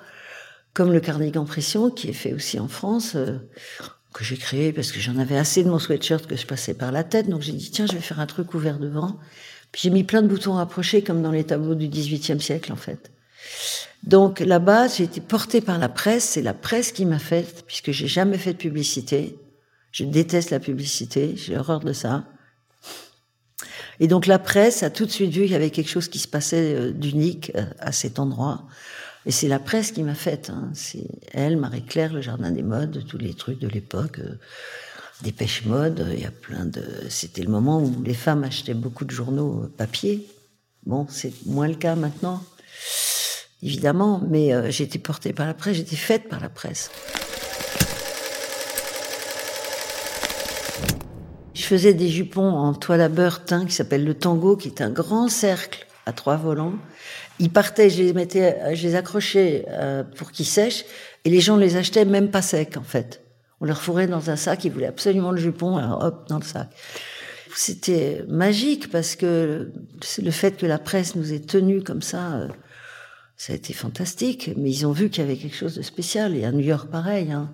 comme 0.73 0.91
le 0.91 0.99
cardigan 0.99 1.45
pression 1.45 1.91
qui 1.91 2.09
est 2.09 2.13
fait 2.13 2.33
aussi 2.33 2.59
en 2.59 2.67
France, 2.67 3.13
euh, 3.15 3.37
que 4.15 4.23
j'ai 4.23 4.37
créé 4.37 4.73
parce 4.73 4.91
que 4.91 4.99
j'en 4.99 5.17
avais 5.17 5.37
assez 5.37 5.63
de 5.63 5.69
mon 5.69 5.77
sweatshirt 5.77 6.25
que 6.25 6.35
je 6.35 6.47
passais 6.47 6.73
par 6.73 6.91
la 6.91 7.03
tête. 7.03 7.29
Donc 7.29 7.43
j'ai 7.43 7.51
dit 7.51 7.69
tiens, 7.69 7.85
je 7.85 7.93
vais 7.93 7.99
faire 7.99 8.19
un 8.19 8.25
truc 8.25 8.55
ouvert 8.55 8.79
devant. 8.79 9.19
J'ai 9.75 9.89
mis 9.89 10.03
plein 10.03 10.21
de 10.21 10.27
boutons 10.27 10.53
rapprochés 10.53 11.03
comme 11.03 11.21
dans 11.21 11.31
les 11.31 11.43
tableaux 11.43 11.75
du 11.75 11.87
XVIIIe 11.87 12.41
siècle 12.41 12.71
en 12.71 12.77
fait. 12.77 13.11
Donc 14.03 14.39
là-bas, 14.39 14.87
j'ai 14.87 15.03
été 15.03 15.19
portée 15.19 15.61
par 15.61 15.77
la 15.77 15.89
presse. 15.89 16.23
C'est 16.23 16.41
la 16.41 16.53
presse 16.53 16.91
qui 16.91 17.05
m'a 17.05 17.19
fait, 17.19 17.63
puisque 17.65 17.91
j'ai 17.91 18.07
jamais 18.07 18.37
fait 18.37 18.53
de 18.53 18.57
publicité. 18.57 19.37
Je 19.91 20.03
déteste 20.03 20.51
la 20.51 20.59
publicité, 20.59 21.35
j'ai 21.35 21.57
horreur 21.57 21.79
de 21.79 21.93
ça. 21.93 22.25
Et 23.99 24.07
donc 24.07 24.27
la 24.27 24.39
presse 24.39 24.83
a 24.83 24.89
tout 24.89 25.05
de 25.05 25.11
suite 25.11 25.31
vu 25.31 25.43
qu'il 25.43 25.51
y 25.51 25.55
avait 25.55 25.69
quelque 25.69 25.89
chose 25.89 26.09
qui 26.09 26.19
se 26.19 26.27
passait 26.27 26.75
euh, 26.75 26.91
d'unique 26.91 27.51
euh, 27.55 27.65
à 27.79 27.91
cet 27.93 28.19
endroit. 28.19 28.65
Et 29.25 29.31
c'est 29.31 29.47
la 29.47 29.57
presse 29.57 29.91
qui 29.91 30.03
m'a 30.03 30.15
fait. 30.15 30.49
Hein. 30.49 30.69
C'est 30.73 31.07
elle, 31.31 31.57
Marie-Claire, 31.57 32.13
le 32.13 32.21
Jardin 32.21 32.51
des 32.51 32.61
Modes, 32.61 33.05
tous 33.07 33.17
les 33.17 33.33
trucs 33.33 33.59
de 33.59 33.67
l'époque, 33.67 34.19
euh, 35.21 35.23
des 35.23 35.31
pêches 35.31 35.65
modes. 35.65 36.07
Il 36.13 36.21
y 36.21 36.25
a 36.25 36.31
plein 36.31 36.65
de. 36.65 36.83
C'était 37.09 37.43
le 37.43 37.49
moment 37.49 37.81
où 37.81 38.03
les 38.03 38.13
femmes 38.13 38.43
achetaient 38.43 38.73
beaucoup 38.73 39.05
de 39.05 39.11
journaux 39.11 39.67
papier. 39.77 40.27
Bon, 40.85 41.07
c'est 41.09 41.33
moins 41.45 41.67
le 41.67 41.75
cas 41.75 41.95
maintenant, 41.95 42.43
évidemment. 43.63 44.21
Mais 44.29 44.71
j'ai 44.71 44.83
été 44.83 44.99
portée 44.99 45.33
par 45.33 45.47
la 45.47 45.53
presse, 45.53 45.77
j'étais 45.77 45.95
faite 45.95 46.29
par 46.29 46.39
la 46.39 46.49
presse. 46.49 46.91
Je 51.55 51.63
faisais 51.63 51.95
des 51.95 52.09
jupons 52.09 52.51
en 52.51 52.75
toile 52.75 53.01
à 53.01 53.09
beurre 53.09 53.43
teint 53.43 53.65
qui 53.65 53.73
s'appelle 53.73 54.05
le 54.05 54.13
tango, 54.13 54.55
qui 54.55 54.67
est 54.67 54.81
un 54.81 54.91
grand 54.91 55.29
cercle 55.29 55.87
à 56.05 56.13
trois 56.13 56.35
volants. 56.37 56.75
Ils 57.39 57.49
partaient, 57.49 57.89
je 57.89 58.03
les 58.03 58.13
mettais, 58.13 58.75
je 58.75 58.87
les 58.87 58.93
accrochais 58.93 59.65
euh, 59.69 60.03
pour 60.03 60.31
qu'ils 60.31 60.45
sèchent, 60.45 60.85
et 61.23 61.29
les 61.31 61.41
gens 61.41 61.57
les 61.57 61.75
achetaient 61.75 62.05
même 62.05 62.29
pas 62.29 62.43
secs 62.43 62.77
en 62.77 62.83
fait. 62.83 63.24
On 63.61 63.65
leur 63.65 63.81
fourrait 63.81 64.07
dans 64.07 64.29
un 64.29 64.35
sac, 64.35 64.65
ils 64.65 64.71
voulaient 64.71 64.85
absolument 64.87 65.31
le 65.31 65.37
jupon, 65.37 65.77
alors 65.77 66.03
hop 66.03 66.27
dans 66.27 66.39
le 66.39 66.43
sac. 66.43 66.69
C'était 67.55 68.25
magique 68.27 68.91
parce 68.91 69.15
que 69.15 69.71
le 70.21 70.31
fait 70.31 70.57
que 70.57 70.65
la 70.65 70.77
presse 70.77 71.15
nous 71.15 71.31
ait 71.31 71.39
tenus 71.39 71.83
comme 71.83 72.01
ça, 72.01 72.33
euh, 72.33 72.47
ça 73.37 73.53
a 73.53 73.55
été 73.55 73.71
fantastique. 73.71 74.51
Mais 74.57 74.71
ils 74.71 74.85
ont 74.85 74.91
vu 74.91 75.09
qu'il 75.09 75.23
y 75.23 75.25
avait 75.25 75.37
quelque 75.37 75.55
chose 75.55 75.75
de 75.75 75.81
spécial. 75.81 76.35
Et 76.35 76.43
à 76.43 76.51
New 76.51 76.65
York, 76.65 76.89
pareil. 76.89 77.31
Hein. 77.31 77.49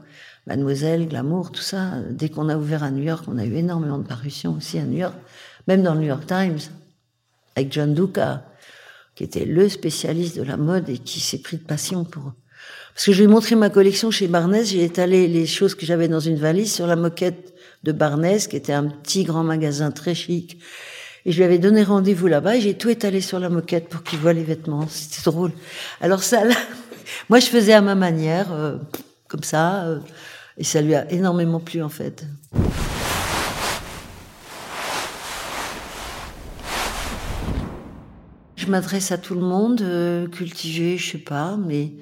Mademoiselle, 0.48 1.08
Glamour, 1.08 1.52
tout 1.52 1.62
ça. 1.62 2.00
Dès 2.10 2.30
qu'on 2.30 2.50
a 2.50 2.58
ouvert 2.58 2.84
à 2.84 2.90
New 2.90 3.04
York, 3.04 3.26
on 3.28 3.38
a 3.38 3.46
eu 3.46 3.56
énormément 3.56 4.00
de 4.00 4.08
parutions 4.08 4.56
aussi 4.56 4.80
à 4.80 4.86
New 4.86 4.98
York, 4.98 5.16
même 5.68 5.84
dans 5.84 5.94
le 5.94 6.02
New 6.02 6.08
York 6.08 6.26
Times, 6.26 6.60
avec 7.56 7.72
John 7.72 7.94
Duca, 7.94 8.44
qui 9.16 9.24
était 9.24 9.46
le 9.46 9.70
spécialiste 9.70 10.38
de 10.38 10.44
la 10.44 10.58
mode 10.58 10.90
et 10.90 10.98
qui 10.98 11.20
s'est 11.20 11.42
pris 11.42 11.58
de 11.58 11.64
passion 11.64 12.06
pour. 12.06 12.34
Parce 12.94 13.06
que 13.06 13.12
je 13.14 13.18
lui 13.20 13.24
ai 13.26 13.28
montré 13.28 13.56
ma 13.56 13.70
collection 13.70 14.12
chez 14.12 14.28
Barnes, 14.28 14.64
j'ai 14.64 14.84
étalé 14.84 15.28
les 15.28 15.46
choses 15.46 15.76
que 15.76 15.86
j'avais 15.86 16.08
dans 16.08 16.20
une 16.20 16.36
valise 16.36 16.74
sur 16.74 16.88
la 16.88 16.96
moquette 16.96 17.54
de 17.84 17.92
Barnes, 17.92 18.38
qui 18.50 18.56
était 18.56 18.74
un 18.74 18.86
petit 18.86 19.24
grand 19.24 19.44
magasin 19.44 19.92
très 19.92 20.14
chic. 20.14 20.60
Et 21.26 21.32
je 21.32 21.38
lui 21.38 21.44
avais 21.44 21.60
donné 21.60 21.84
rendez-vous 21.84 22.28
là-bas 22.28 22.58
et 22.58 22.62
j'ai 22.62 22.74
tout 22.74 22.90
étalé 22.90 23.22
sur 23.22 23.40
la 23.40 23.50
moquette 23.50 23.90
pour 23.90 24.04
qu'il 24.04 24.20
voit 24.20 24.34
les 24.34 24.44
vêtements. 24.44 24.88
C'était 24.90 25.30
drôle. 25.30 25.52
Alors 26.02 26.24
ça, 26.24 26.44
moi 27.30 27.40
je 27.40 27.46
faisais 27.46 27.74
à 27.74 27.82
ma 27.82 27.96
manière, 27.96 28.52
euh, 28.52 28.78
comme 29.28 29.44
ça. 29.44 29.84
Euh, 29.84 30.00
et 30.58 30.64
ça 30.64 30.82
lui 30.82 30.96
a 30.96 31.10
énormément 31.12 31.60
plu 31.60 31.82
en 31.82 31.90
fait. 31.90 32.26
Je 38.56 38.68
m'adresse 38.68 39.12
à 39.12 39.18
tout 39.18 39.34
le 39.34 39.42
monde, 39.42 39.82
euh, 39.82 40.28
cultivé, 40.28 40.98
je 40.98 41.14
sais 41.14 41.18
pas, 41.18 41.58
mais 41.58 41.94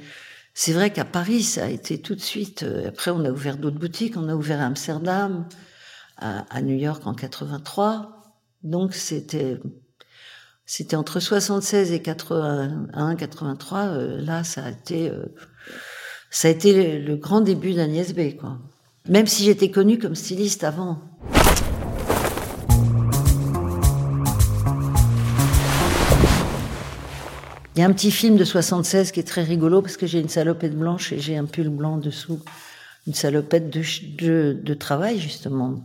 c'est 0.62 0.74
vrai 0.74 0.92
qu'à 0.92 1.06
Paris, 1.06 1.44
ça 1.44 1.64
a 1.64 1.70
été 1.70 2.02
tout 2.02 2.16
de 2.16 2.20
suite. 2.20 2.64
Euh, 2.64 2.90
après, 2.90 3.12
on 3.12 3.24
a 3.24 3.32
ouvert 3.32 3.56
d'autres 3.56 3.80
boutiques, 3.80 4.18
on 4.18 4.28
a 4.28 4.36
ouvert 4.36 4.60
à 4.60 4.66
Amsterdam, 4.66 5.48
à, 6.18 6.62
New 6.62 6.76
York 6.76 7.08
en 7.08 7.14
83. 7.14 8.36
Donc 8.64 8.94
c'était 8.94 9.58
c'était 10.66 10.98
entre 10.98 11.22
76 11.22 11.94
et 11.94 12.02
81, 12.02 13.16
83. 13.16 13.80
Euh, 13.80 14.22
là, 14.22 14.44
ça 14.44 14.66
a 14.66 14.72
été 14.72 15.10
ça 16.30 16.50
a 16.50 16.52
été 16.52 17.00
le, 17.00 17.16
grand 17.16 17.40
début 17.40 17.74
d'Agnès 17.74 18.14
B. 18.14 18.36
Quoi. 18.38 18.58
Même 19.08 19.28
si 19.28 19.46
j'étais 19.46 19.72
connue 19.72 19.98
comme 19.98 20.16
styliste 20.16 20.66
avant. 20.66 21.00
Il 27.80 27.84
y 27.84 27.86
a 27.86 27.88
un 27.88 27.94
petit 27.94 28.12
film 28.12 28.36
de 28.36 28.44
76 28.44 29.14
qui 29.14 29.22
est 29.22 29.24
très 29.24 29.42
rigolo 29.42 29.82
parce 29.82 29.96
que 29.96 30.06
j'ai 30.06 30.20
une 30.20 30.28
salopette 30.28 30.78
blanche 30.78 31.14
et 31.14 31.20
j'ai 31.20 31.38
un 31.38 31.46
pull 31.46 31.70
blanc 31.70 31.96
dessous. 31.96 32.42
Une 33.08 33.14
salopette 33.14 33.70
de, 33.70 34.74
travail, 34.74 35.18
justement, 35.18 35.82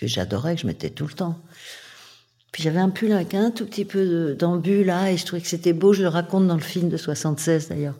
que 0.00 0.06
j'adorais, 0.06 0.54
que 0.54 0.62
je 0.62 0.66
mettais 0.66 0.88
tout 0.88 1.06
le 1.06 1.12
temps. 1.12 1.38
Puis 2.52 2.62
j'avais 2.62 2.78
un 2.78 2.88
pull 2.88 3.12
avec 3.12 3.34
un 3.34 3.50
tout 3.50 3.66
petit 3.66 3.84
peu 3.84 4.32
d'embu 4.32 4.82
là 4.82 5.12
et 5.12 5.18
je 5.18 5.26
trouvais 5.26 5.42
que 5.42 5.48
c'était 5.48 5.74
beau. 5.74 5.92
Je 5.92 6.04
le 6.04 6.08
raconte 6.08 6.46
dans 6.46 6.54
le 6.54 6.62
film 6.62 6.88
de 6.88 6.96
76 6.96 7.68
d'ailleurs. 7.68 7.98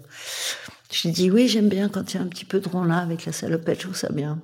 Je 0.91 1.09
dis 1.11 1.31
oui, 1.31 1.47
j'aime 1.47 1.69
bien 1.69 1.91
quand 1.91 2.15
il 2.15 2.17
y 2.17 2.21
a 2.21 2.23
un 2.23 2.29
petit 2.29 2.47
peu 2.47 2.61
de 2.61 2.69
rond 2.71 2.85
là 2.85 2.97
avec 2.97 3.27
la 3.27 3.33
salopette, 3.33 3.81
je 3.81 3.85
trouve 3.85 3.97
ça 3.97 4.09
bien. 4.11 4.41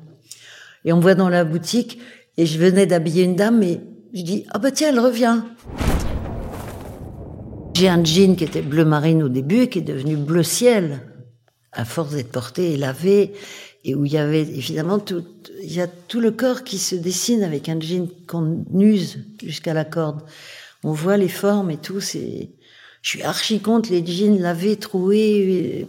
Et 0.85 0.93
on 0.93 0.99
me 0.99 1.03
voit 1.03 1.15
dans 1.15 1.31
la 1.31 1.47
boutique 1.47 1.99
et 2.37 2.45
je 2.45 2.59
venais 2.59 2.85
d'habiller 2.85 3.23
une 3.23 3.37
dame 3.37 3.63
et 3.63 3.81
je 4.13 4.21
dis 4.21 4.45
ah 4.51 4.59
bah 4.59 4.71
tiens 4.71 4.91
elle 4.91 5.01
revient. 5.01 5.41
J'ai 7.75 7.89
un 7.89 8.05
jean 8.05 8.37
qui 8.37 8.45
était 8.45 8.63
bleu 8.63 8.85
marine 8.85 9.23
au 9.23 9.29
début 9.29 9.69
qui 9.69 9.79
est 9.79 9.83
devenu 9.83 10.17
bleu 10.17 10.43
ciel 10.43 11.01
à 11.73 11.85
force 11.85 12.13
d'être 12.13 12.31
porté 12.31 12.73
et 12.73 12.77
lavé 12.77 13.33
et 13.85 13.95
où 13.95 14.05
il 14.05 14.13
y 14.13 14.19
avait 14.19 14.43
évidemment 14.43 14.99
tout, 14.99 15.25
il 15.63 15.73
y 15.73 15.81
a 15.81 15.87
tout 15.87 16.21
le 16.21 16.31
corps 16.31 16.65
qui 16.65 16.79
se 16.79 16.95
dessine 16.95 17.43
avec 17.43 17.69
un 17.69 17.81
jean 17.81 18.09
qu'on 18.29 18.65
use 18.79 19.25
jusqu'à 19.43 19.75
la 19.75 19.85
corde. 19.85 20.23
On 20.85 20.93
voit 20.93 21.17
les 21.17 21.29
formes 21.29 21.71
et 21.71 21.77
tout, 21.79 22.01
c'est, 22.01 22.51
je 23.01 23.09
suis 23.09 23.23
archi 23.23 23.61
contre 23.61 23.91
les 23.91 24.05
jeans 24.05 24.39
lavés, 24.39 24.77
troués, 24.77 25.87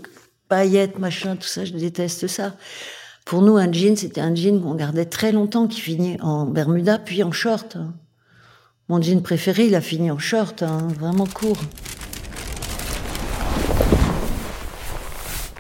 paillettes, 0.48 1.00
machin, 1.00 1.36
tout 1.36 1.48
ça, 1.48 1.66
je 1.66 1.74
déteste 1.74 2.28
ça. 2.28 2.56
Pour 3.26 3.42
nous, 3.42 3.58
un 3.58 3.72
jean, 3.72 3.96
c'était 3.96 4.22
un 4.22 4.36
jean 4.36 4.62
qu'on 4.62 4.76
gardait 4.76 5.06
très 5.06 5.32
longtemps, 5.32 5.68
qui 5.68 5.80
finit 5.80 6.18
en 6.22 6.46
bermuda, 6.46 6.98
puis 7.00 7.24
en 7.24 7.32
short. 7.32 7.76
Hein. 7.76 7.94
Mon 8.90 9.02
jean 9.02 9.22
préféré, 9.22 9.68
il 9.68 9.76
a 9.76 9.82
fini 9.82 10.12
en 10.12 10.20
short, 10.20 10.64
hein, 10.64 10.88
vraiment 11.00 11.26
court. 11.26 11.60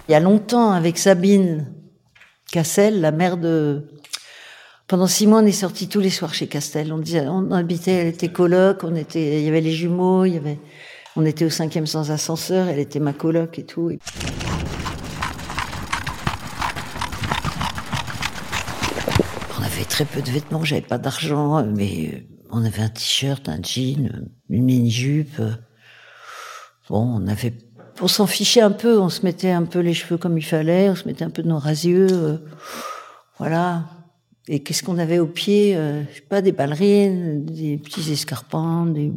Il 0.08 0.12
y 0.12 0.15
a 0.15 0.20
longtemps, 0.20 0.72
avec 0.72 0.98
Sabine 0.98 1.74
Cassel, 2.51 3.01
la 3.01 3.12
mère 3.12 3.38
de... 3.38 3.88
Pendant 4.88 5.08
six 5.08 5.25
mois, 5.25 5.39
on 5.39 5.46
est 5.46 5.51
sortis 5.51 5.88
tous 5.88 6.01
les 6.01 6.10
soirs 6.10 6.34
chez 6.34 6.48
Castel. 6.48 6.92
On, 6.92 7.00
disait, 7.00 7.25
on 7.27 7.51
habitait, 7.51 7.94
elle 7.94 8.08
était 8.08 8.27
coloc, 8.27 8.84
on 8.84 8.96
était, 8.96 9.39
il 9.39 9.46
y 9.46 9.48
avait 9.48 9.62
les 9.62 9.72
jumeaux, 9.72 10.24
avait, 10.24 10.60
on 11.15 11.25
était 11.25 11.46
au 11.46 11.50
cinquième 11.50 11.88
sans 11.88 12.12
ascenseur, 12.12 12.68
elle 12.68 12.80
était 12.80 13.00
ma 13.00 13.13
coloc 13.13 13.58
et 13.58 13.63
tout. 13.63 13.92
très 19.94 20.06
peu 20.06 20.24
de 20.24 20.32
vêtements, 20.32 20.63
j'avais 20.63 20.82
pas 20.82 20.98
d'argent, 20.98 21.63
mais 21.63 22.10
euh, 22.12 22.20
on 22.54 22.64
avait 22.64 22.84
un 22.84 22.90
t-shirt, 22.90 23.50
un 23.50 23.62
jean, 23.62 24.30
une 24.50 24.64
mini-jupe. 24.64 25.42
Bon, 26.88 27.22
on 27.22 27.28
avait, 27.28 27.54
on 28.02 28.08
s'en 28.08 28.28
fichait 28.28 28.62
un 28.62 28.72
peu, 28.72 29.00
on 29.00 29.10
se 29.10 29.24
mettait 29.24 29.52
un 29.52 29.66
peu 29.66 29.80
les 29.80 29.94
cheveux 29.94 30.18
comme 30.18 30.38
il 30.38 30.46
fallait, 30.46 30.90
on 30.90 30.96
se 30.96 31.08
mettait 31.08 31.26
un 31.26 31.30
peu 31.32 31.42
nos 31.42 31.58
rasieux, 31.58 32.08
euh, 32.12 32.38
voilà. 33.40 33.86
Et 34.48 34.62
qu'est-ce 34.62 34.84
qu'on 34.84 35.00
avait 35.00 35.20
au 35.20 35.26
pied 35.26 35.76
euh, 35.76 36.04
Je 36.12 36.16
sais 36.16 36.22
pas, 36.22 36.42
des 36.42 36.52
ballerines, 36.52 37.46
des 37.46 37.78
petits 37.78 38.12
escarpins, 38.12 38.86
des 38.86 39.12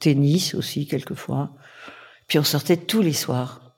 tennis 0.00 0.54
aussi 0.54 0.86
quelquefois. 0.86 1.52
Puis 2.26 2.38
on 2.38 2.44
sortait 2.44 2.76
tous 2.76 3.02
les 3.02 3.12
soirs. 3.12 3.76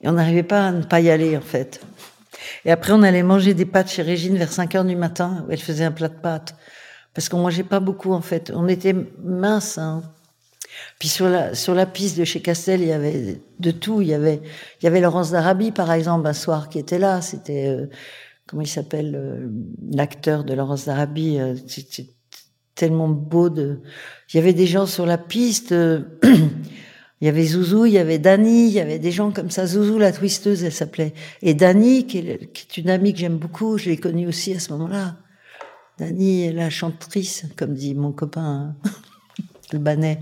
Et 0.00 0.08
on 0.08 0.12
n'arrivait 0.12 0.42
pas 0.42 0.68
à 0.68 0.72
ne 0.72 0.82
pas 0.84 1.00
y 1.00 1.10
aller 1.10 1.36
en 1.36 1.42
fait. 1.42 1.80
Et 2.64 2.70
après, 2.70 2.92
on 2.92 3.02
allait 3.02 3.22
manger 3.22 3.54
des 3.54 3.64
pâtes 3.64 3.90
chez 3.90 4.02
Régine 4.02 4.36
vers 4.36 4.52
5 4.52 4.74
heures 4.74 4.84
du 4.84 4.94
matin, 4.94 5.44
où 5.46 5.50
elle 5.50 5.60
faisait 5.60 5.84
un 5.84 5.90
plat 5.90 6.08
de 6.08 6.20
pâtes. 6.20 6.54
Parce 7.18 7.28
qu'on 7.28 7.38
mangeait 7.38 7.64
pas 7.64 7.80
beaucoup, 7.80 8.12
en 8.12 8.20
fait. 8.20 8.52
On 8.54 8.68
était 8.68 8.94
minces, 9.24 9.76
hein. 9.76 10.04
Puis 11.00 11.08
sur 11.08 11.28
la, 11.28 11.52
sur 11.52 11.74
la 11.74 11.84
piste 11.84 12.16
de 12.16 12.22
chez 12.22 12.40
Castel, 12.40 12.80
il 12.80 12.86
y 12.86 12.92
avait 12.92 13.40
de 13.58 13.70
tout. 13.72 14.00
Il 14.00 14.06
y 14.06 14.14
avait, 14.14 14.40
il 14.80 14.84
y 14.84 14.86
avait 14.86 15.00
Laurence 15.00 15.32
d'Arabie, 15.32 15.72
par 15.72 15.90
exemple, 15.90 16.28
un 16.28 16.32
soir 16.32 16.68
qui 16.68 16.78
était 16.78 17.00
là. 17.00 17.20
C'était, 17.20 17.66
euh, 17.66 17.86
comment 18.46 18.62
il 18.62 18.68
s'appelle, 18.68 19.16
euh, 19.16 19.48
l'acteur 19.90 20.44
de 20.44 20.54
Laurence 20.54 20.84
d'Arabie. 20.84 21.40
Euh, 21.40 21.56
c'était 21.66 22.08
tellement 22.76 23.08
beau 23.08 23.48
de, 23.48 23.80
il 24.32 24.36
y 24.36 24.38
avait 24.38 24.52
des 24.52 24.68
gens 24.68 24.86
sur 24.86 25.04
la 25.04 25.18
piste. 25.18 25.74
Il 27.20 27.24
y 27.24 27.28
avait 27.28 27.46
Zouzou, 27.46 27.84
il 27.84 27.94
y 27.94 27.98
avait 27.98 28.20
Dani, 28.20 28.68
il 28.68 28.74
y 28.74 28.78
avait 28.78 29.00
des 29.00 29.10
gens 29.10 29.32
comme 29.32 29.50
ça. 29.50 29.66
Zouzou, 29.66 29.98
la 29.98 30.12
twisteuse, 30.12 30.62
elle 30.62 30.72
s'appelait. 30.72 31.14
Et 31.42 31.52
Dani, 31.52 32.06
qui 32.06 32.18
est, 32.18 32.76
une 32.76 32.90
amie 32.90 33.12
que 33.12 33.18
j'aime 33.18 33.38
beaucoup, 33.38 33.76
je 33.76 33.90
l'ai 33.90 33.96
connue 33.96 34.28
aussi 34.28 34.54
à 34.54 34.60
ce 34.60 34.72
moment-là. 34.74 35.16
Dani 35.98 36.44
est 36.44 36.52
la 36.52 36.70
chantrice, 36.70 37.44
comme 37.56 37.74
dit 37.74 37.94
mon 37.94 38.12
copain 38.12 38.76
le 39.72 39.78
Banet. 39.78 40.20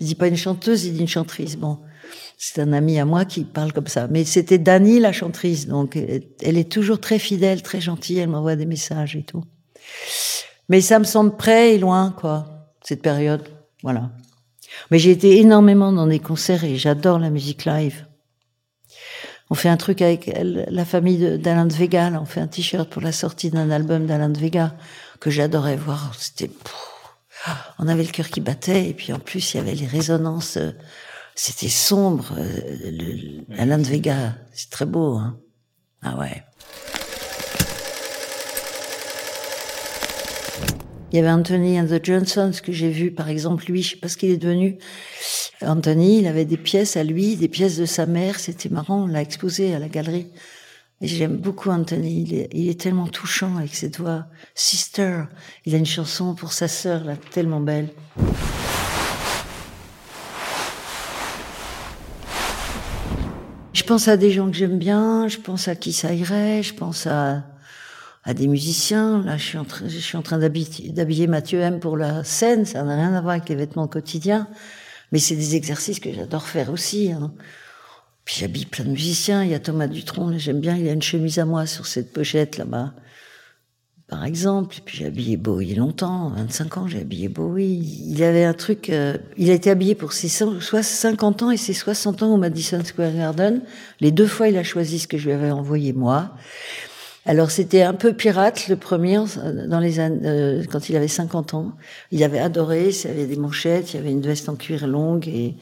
Il 0.00 0.06
dit 0.06 0.14
pas 0.14 0.26
une 0.26 0.36
chanteuse, 0.36 0.84
il 0.84 0.94
dit 0.94 1.00
une 1.00 1.08
chantrice. 1.08 1.56
Bon, 1.56 1.78
c'est 2.36 2.60
un 2.60 2.72
ami 2.72 2.98
à 2.98 3.04
moi 3.04 3.24
qui 3.24 3.44
parle 3.44 3.72
comme 3.72 3.86
ça. 3.86 4.08
Mais 4.08 4.24
c'était 4.24 4.58
Dani 4.58 4.98
la 4.98 5.12
chantrice, 5.12 5.68
donc 5.68 5.96
elle 5.96 6.58
est 6.58 6.70
toujours 6.70 7.00
très 7.00 7.20
fidèle, 7.20 7.62
très 7.62 7.80
gentille. 7.80 8.18
Elle 8.18 8.30
m'envoie 8.30 8.56
des 8.56 8.66
messages 8.66 9.14
et 9.14 9.22
tout. 9.22 9.44
Mais 10.68 10.80
ça 10.80 10.98
me 10.98 11.04
semble 11.04 11.36
près 11.36 11.74
et 11.74 11.78
loin, 11.78 12.14
quoi, 12.18 12.68
cette 12.82 13.02
période. 13.02 13.46
Voilà. 13.82 14.10
Mais 14.90 14.98
j'ai 14.98 15.10
été 15.10 15.38
énormément 15.38 15.92
dans 15.92 16.06
des 16.06 16.18
concerts 16.18 16.64
et 16.64 16.76
j'adore 16.76 17.18
la 17.18 17.30
musique 17.30 17.64
live. 17.64 18.06
On 19.50 19.54
fait 19.54 19.68
un 19.68 19.76
truc 19.76 20.00
avec 20.00 20.32
la 20.42 20.84
famille 20.84 21.38
d'Alain 21.38 21.66
de 21.66 21.74
Vega. 21.74 22.10
on 22.20 22.24
fait 22.24 22.40
un 22.40 22.46
t-shirt 22.46 22.88
pour 22.88 23.02
la 23.02 23.12
sortie 23.12 23.50
d'un 23.50 23.70
album 23.70 24.06
d'Alain 24.06 24.30
de 24.30 24.38
Vega 24.38 24.74
que 25.22 25.30
j'adorais 25.30 25.76
voir. 25.76 26.12
C'était, 26.18 26.50
on 27.78 27.86
avait 27.86 28.02
le 28.02 28.10
cœur 28.10 28.28
qui 28.28 28.40
battait 28.40 28.88
et 28.88 28.92
puis 28.92 29.12
en 29.12 29.20
plus 29.20 29.54
il 29.54 29.58
y 29.58 29.60
avait 29.60 29.74
les 29.74 29.86
résonances. 29.86 30.56
Euh, 30.56 30.72
c'était 31.36 31.68
sombre. 31.68 32.34
Euh, 32.36 33.40
Alain 33.56 33.78
de 33.78 33.84
Vega, 33.84 34.34
c'est 34.52 34.70
très 34.70 34.84
beau. 34.84 35.14
Hein 35.14 35.38
ah 36.02 36.18
ouais. 36.18 36.42
Il 41.12 41.16
y 41.16 41.18
avait 41.20 41.30
Anthony 41.30 41.78
and 41.78 41.86
the 41.86 42.04
Johnsons 42.04 42.52
que 42.60 42.72
j'ai 42.72 42.90
vu, 42.90 43.12
par 43.12 43.28
exemple, 43.28 43.66
lui, 43.66 43.82
je 43.82 43.90
sais 43.90 43.96
pas 43.96 44.08
ce 44.08 44.16
qu'il 44.16 44.30
est 44.30 44.38
devenu. 44.38 44.78
Anthony, 45.60 46.18
il 46.18 46.26
avait 46.26 46.46
des 46.46 46.56
pièces 46.56 46.96
à 46.96 47.04
lui, 47.04 47.36
des 47.36 47.48
pièces 47.48 47.76
de 47.76 47.84
sa 47.84 48.06
mère, 48.06 48.40
c'était 48.40 48.70
marrant, 48.70 49.04
on 49.04 49.06
l'a 49.06 49.20
exposé 49.20 49.72
à 49.74 49.78
la 49.78 49.88
galerie. 49.88 50.26
J'aime 51.02 51.36
beaucoup 51.36 51.70
Anthony, 51.70 52.48
il 52.52 52.68
est, 52.68 52.80
tellement 52.80 53.08
touchant 53.08 53.56
avec 53.56 53.74
ses 53.74 53.88
doigts. 53.88 54.26
Sister, 54.54 55.24
il 55.66 55.74
a 55.74 55.78
une 55.78 55.86
chanson 55.86 56.36
pour 56.36 56.52
sa 56.52 56.68
sœur, 56.68 57.02
là, 57.02 57.16
tellement 57.32 57.58
belle. 57.58 57.88
Je 63.72 63.82
pense 63.82 64.06
à 64.06 64.16
des 64.16 64.30
gens 64.30 64.48
que 64.48 64.56
j'aime 64.56 64.78
bien, 64.78 65.26
je 65.26 65.38
pense 65.38 65.66
à 65.66 65.74
qui 65.74 65.92
ça 65.92 66.14
irait, 66.14 66.62
je 66.62 66.72
pense 66.72 67.08
à 67.08 67.42
des 68.32 68.46
musiciens. 68.46 69.22
Là, 69.24 69.36
je 69.36 69.42
suis 69.42 69.58
en, 69.58 69.64
train, 69.64 69.88
je 69.88 69.98
suis 69.98 70.16
en 70.16 70.22
train 70.22 70.38
d'habiller 70.38 71.26
Mathieu 71.26 71.58
M 71.58 71.80
pour 71.80 71.96
la 71.96 72.22
scène. 72.22 72.64
Ça 72.64 72.84
n'a 72.84 72.94
rien 72.94 73.12
à 73.12 73.20
voir 73.20 73.32
avec 73.32 73.48
les 73.48 73.56
vêtements 73.56 73.88
quotidiens. 73.88 74.46
Mais 75.10 75.18
c'est 75.18 75.34
des 75.34 75.56
exercices 75.56 75.98
que 75.98 76.12
j'adore 76.12 76.46
faire 76.46 76.70
aussi. 76.70 77.10
Hein. 77.10 77.34
Puis 78.24 78.36
j'habille 78.38 78.66
plein 78.66 78.84
de 78.84 78.90
musiciens. 78.90 79.42
Il 79.44 79.50
y 79.50 79.54
a 79.54 79.58
Thomas 79.58 79.86
Dutronc, 79.86 80.38
j'aime 80.38 80.60
bien. 80.60 80.76
Il 80.76 80.88
a 80.88 80.92
une 80.92 81.02
chemise 81.02 81.38
à 81.38 81.44
moi 81.44 81.66
sur 81.66 81.86
cette 81.86 82.12
pochette 82.12 82.58
là-bas. 82.58 82.94
Par 84.12 84.26
exemple, 84.26 84.76
puis 84.84 84.98
j'ai 84.98 85.06
habillé 85.06 85.38
Bowie 85.38 85.74
longtemps, 85.74 86.32
25 86.36 86.76
ans, 86.76 86.86
j'ai 86.86 87.00
habillé 87.00 87.28
Bowie. 87.28 88.04
Il 88.10 88.22
avait 88.22 88.44
un 88.44 88.52
truc, 88.52 88.90
euh, 88.90 89.16
il 89.38 89.48
a 89.48 89.54
été 89.54 89.70
habillé 89.70 89.94
pour 89.94 90.12
ses 90.12 90.28
50 90.28 91.42
ans 91.42 91.50
et 91.50 91.56
ses 91.56 91.72
60 91.72 92.22
ans 92.22 92.34
au 92.34 92.36
Madison 92.36 92.84
Square 92.84 93.12
Garden. 93.12 93.62
Les 94.00 94.10
deux 94.10 94.26
fois, 94.26 94.48
il 94.48 94.58
a 94.58 94.64
choisi 94.64 94.98
ce 94.98 95.08
que 95.08 95.16
je 95.16 95.24
lui 95.24 95.32
avais 95.32 95.50
envoyé 95.50 95.94
moi. 95.94 96.34
Alors 97.24 97.50
c'était 97.50 97.82
un 97.82 97.94
peu 97.94 98.12
pirate 98.12 98.68
le 98.68 98.76
premier 98.76 99.24
dans 99.68 99.78
les 99.78 99.98
euh, 99.98 100.62
quand 100.70 100.90
il 100.90 100.96
avait 100.96 101.08
50 101.08 101.54
ans. 101.54 101.72
Il 102.10 102.22
avait 102.22 102.40
adoré, 102.40 102.90
il 102.90 103.10
avait 103.10 103.26
des 103.26 103.36
manchettes, 103.36 103.94
il 103.94 103.96
avait 103.98 104.10
une 104.10 104.20
veste 104.20 104.48
en 104.50 104.56
cuir 104.56 104.86
longue 104.86 105.26
et 105.26 105.54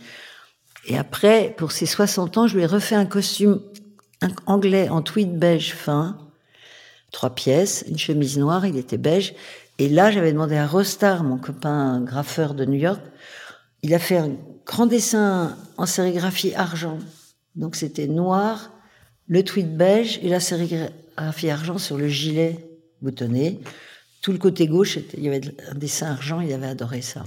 et 0.87 0.99
après 0.99 1.55
pour 1.57 1.73
ses 1.73 1.87
60 1.87 2.39
ans, 2.39 2.47
je 2.47 2.57
lui 2.57 2.63
ai 2.63 2.67
refait 2.67 2.95
un 2.95 3.07
costume 3.07 3.61
anglais 4.47 4.89
en 4.89 5.03
tweed 5.03 5.39
beige 5.39 5.75
fin, 5.75 6.19
trois 7.13 7.35
pièces, 7.35 7.85
une 7.89 7.99
chemise 7.99 8.39
noire, 8.39 8.67
il 8.67 8.77
était 8.77 8.99
beige 8.99 9.35
et 9.79 9.89
là 9.89 10.11
j'avais 10.11 10.33
demandé 10.33 10.57
à 10.57 10.67
Rostar, 10.67 11.25
mon 11.25 11.39
copain 11.39 12.01
graffeur 12.01 12.55
de 12.55 12.65
New 12.65 12.79
York, 12.79 13.01
il 13.83 13.95
a 13.95 13.99
fait 13.99 14.19
un 14.19 14.33
grand 14.67 14.87
dessin 14.87 15.57
en 15.77 15.87
sérigraphie 15.87 16.55
argent. 16.55 16.99
Donc 17.57 17.77
c'était 17.77 18.07
noir, 18.07 18.71
le 19.27 19.43
tweed 19.43 19.77
beige 19.77 20.19
et 20.23 20.29
la 20.29 20.41
sérigraphie 20.41 21.51
argent 21.51 21.79
sur 21.79 21.97
le 21.97 22.09
gilet 22.09 22.59
boutonné. 23.01 23.61
Tout 24.23 24.33
le 24.33 24.39
côté 24.39 24.67
gauche, 24.67 24.99
il 25.15 25.25
y 25.25 25.29
avait 25.29 25.41
un 25.71 25.75
dessin 25.75 26.11
argent, 26.11 26.41
il 26.41 26.53
avait 26.53 26.67
adoré 26.67 27.01
ça. 27.01 27.25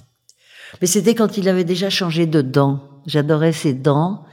Mais 0.82 0.88
c'était 0.88 1.16
quand 1.16 1.38
il 1.38 1.50
avait 1.50 1.64
déjà 1.64 1.90
changé 1.90 2.26
de 2.26 2.42
dents. 2.42 2.80
J'adorais 3.06 3.54
ses 3.54 3.74
dents. 3.74 4.24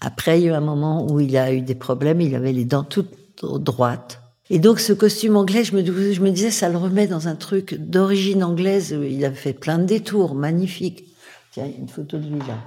Après, 0.00 0.40
il 0.40 0.44
y 0.44 0.48
a 0.48 0.52
eu 0.52 0.54
un 0.54 0.60
moment 0.60 1.06
où 1.10 1.20
il 1.20 1.36
a 1.36 1.52
eu 1.52 1.60
des 1.60 1.74
problèmes, 1.74 2.20
il 2.20 2.34
avait 2.34 2.52
les 2.52 2.64
dents 2.64 2.84
toutes 2.84 3.10
droites. 3.42 4.20
Et 4.48 4.58
donc, 4.58 4.80
ce 4.80 4.92
costume 4.92 5.36
anglais, 5.36 5.62
je 5.62 5.74
me, 5.74 6.30
disais, 6.30 6.50
ça 6.50 6.68
le 6.68 6.76
remet 6.76 7.06
dans 7.06 7.28
un 7.28 7.36
truc 7.36 7.74
d'origine 7.74 8.42
anglaise. 8.42 8.96
Il 9.08 9.24
a 9.24 9.30
fait 9.30 9.52
plein 9.52 9.78
de 9.78 9.84
détours 9.84 10.34
magnifiques. 10.34 11.04
Tiens, 11.52 11.70
une 11.78 11.88
photo 11.88 12.18
de 12.18 12.28
lui 12.28 12.40
là. 12.40 12.58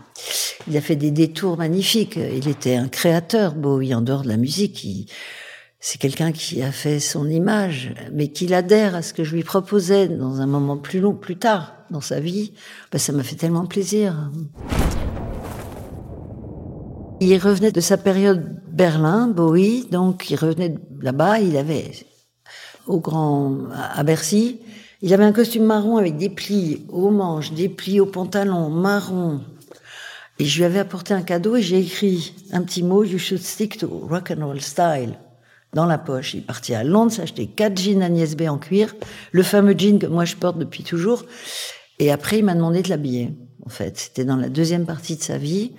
Il 0.68 0.78
a 0.78 0.82
fait 0.82 0.96
des 0.96 1.12
détours 1.12 1.58
magnifiques. 1.58 2.16
Il 2.16 2.48
était 2.48 2.76
un 2.76 2.88
créateur, 2.88 3.56
Bowie, 3.56 3.94
en 3.94 4.02
dehors 4.02 4.22
de 4.22 4.30
la 4.30 4.38
musique. 4.38 4.84
Il, 4.86 5.08
c'est 5.82 6.00
quelqu'un 6.00 6.32
qui 6.32 6.62
a 6.62 6.72
fait 6.72 7.02
son 7.02 7.30
image, 7.30 7.94
mais 8.14 8.30
qu'il 8.30 8.54
adhère 8.54 8.96
à 8.96 9.02
ce 9.02 9.14
que 9.14 9.26
je 9.26 9.36
lui 9.36 9.44
proposais 9.44 10.08
dans 10.08 10.40
un 10.40 10.48
moment 10.48 10.78
plus 10.78 11.02
long, 11.02 11.14
plus 11.14 11.36
tard 11.36 11.74
dans 11.93 12.01
sa 12.01 12.19
vie, 12.19 12.53
ben 12.91 12.97
ça 12.97 13.13
m'a 13.13 13.23
fait 13.23 13.36
tellement 13.36 13.65
plaisir. 13.65 14.29
Il 17.21 17.38
revenait 17.38 17.71
de 17.71 17.79
sa 17.79 17.97
période 17.97 18.60
Berlin, 18.67 19.27
Bowie, 19.27 19.88
donc 19.89 20.29
il 20.29 20.36
revenait 20.36 20.75
là-bas, 21.01 21.39
il 21.39 21.56
avait 21.56 21.91
au 22.88 22.99
grand, 22.99 23.69
à 23.71 24.03
Bercy, 24.03 24.60
il 25.01 25.13
avait 25.13 25.23
un 25.23 25.32
costume 25.32 25.63
marron 25.63 25.97
avec 25.97 26.17
des 26.17 26.29
plis 26.29 26.86
aux 26.89 27.12
manches, 27.12 27.53
des 27.53 27.69
plis 27.69 27.99
au 27.99 28.06
pantalon, 28.08 28.69
marron. 28.69 29.41
Et 30.39 30.45
je 30.45 30.58
lui 30.58 30.65
avais 30.65 30.79
apporté 30.79 31.13
un 31.13 31.21
cadeau 31.21 31.56
et 31.56 31.62
j'ai 31.62 31.79
écrit 31.79 32.34
un 32.51 32.63
petit 32.63 32.82
mot, 32.82 33.03
You 33.03 33.19
should 33.19 33.41
stick 33.41 33.77
to 33.77 33.88
rock 33.88 34.32
and 34.32 34.45
roll 34.45 34.60
style 34.60 35.17
dans 35.73 35.86
la 35.86 35.97
poche. 35.97 36.34
Il 36.34 36.39
est 36.39 36.45
parti 36.45 36.73
à 36.73 36.84
Londres 36.84 37.12
s'acheter 37.12 37.47
quatre 37.47 37.79
jeans 37.79 38.01
Agnès 38.01 38.36
B 38.36 38.43
en 38.43 38.58
cuir, 38.58 38.95
le 39.32 39.43
fameux 39.43 39.75
jean 39.77 39.99
que 39.99 40.08
moi 40.08 40.25
je 40.25 40.36
porte 40.36 40.58
depuis 40.58 40.84
toujours. 40.84 41.25
Et 41.99 42.12
après, 42.12 42.39
il 42.39 42.45
m'a 42.45 42.56
demandé 42.56 42.82
de 42.82 42.89
l'habiller. 42.89 43.32
En 43.65 43.69
fait, 43.69 43.97
c'était 43.97 44.25
dans 44.25 44.36
la 44.36 44.49
deuxième 44.49 44.86
partie 44.86 45.15
de 45.15 45.23
sa 45.23 45.38
vie. 45.38 45.71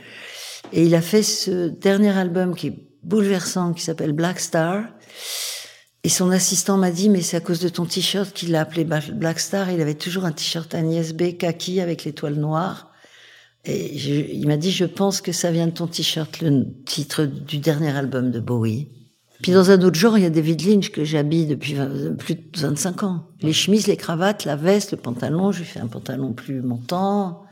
Et 0.72 0.85
il 0.85 0.94
a 0.94 1.03
fait 1.03 1.22
ce 1.22 1.68
dernier 1.68 2.16
album 2.16 2.55
qui 2.55 2.68
est 2.68 2.88
bouleversant, 3.03 3.74
qui 3.74 3.83
s'appelle 3.83 4.12
Black 4.12 4.40
Star. 4.40 4.85
Et 6.03 6.09
son 6.09 6.31
assistant 6.31 6.77
m'a 6.77 6.90
dit, 6.90 7.09
mais 7.09 7.22
c'est 7.22 7.37
à 7.37 7.40
cause 7.40 7.61
de 7.61 7.68
ton 7.68 7.87
t-shirt 7.87 8.33
qu'il 8.33 8.53
l'a 8.53 8.61
appelé 8.61 8.85
Black 8.85 9.40
Star. 9.40 9.70
Il 9.70 9.81
avait 9.81 9.94
toujours 9.94 10.24
un 10.24 10.33
t-shirt 10.33 10.74
Agnès 10.74 11.12
B 11.12 11.37
kaki 11.37 11.81
avec 11.81 12.05
l'étoile 12.05 12.35
noire. 12.35 12.90
Et 13.64 13.94
il 13.94 14.46
m'a 14.46 14.59
dit, 14.59 14.70
je 14.70 14.85
pense 14.85 15.22
que 15.22 15.33
ça 15.33 15.50
vient 15.50 15.66
de 15.66 15.72
ton 15.72 15.87
t-shirt, 15.87 16.40
le 16.42 16.66
titre 16.85 17.24
du 17.24 17.59
dernier 17.59 17.96
album 17.96 18.31
de 18.31 18.40
Bowie. 18.40 18.88
Puis 19.42 19.53
dans 19.53 19.70
un 19.70 19.81
autre 19.83 19.99
genre, 19.99 20.16
il 20.16 20.23
y 20.23 20.27
a 20.27 20.31
David 20.31 20.66
Lynch 20.66 20.90
que 20.90 21.05
j'habille 21.05 21.47
depuis 21.47 21.77
plus 22.18 22.35
de 22.35 22.59
25 22.59 23.03
ans. 23.03 23.27
Les 23.42 23.53
chemises, 23.53 23.87
les 23.87 23.97
cravates, 23.97 24.44
la 24.44 24.57
veste, 24.57 24.92
le 24.92 24.97
pantalon, 24.97 25.53
je 25.53 25.59
lui 25.59 25.66
fais 25.66 25.81
un 25.81 25.87
pantalon 25.87 26.33
plus 26.33 26.62
montant, 26.62 27.44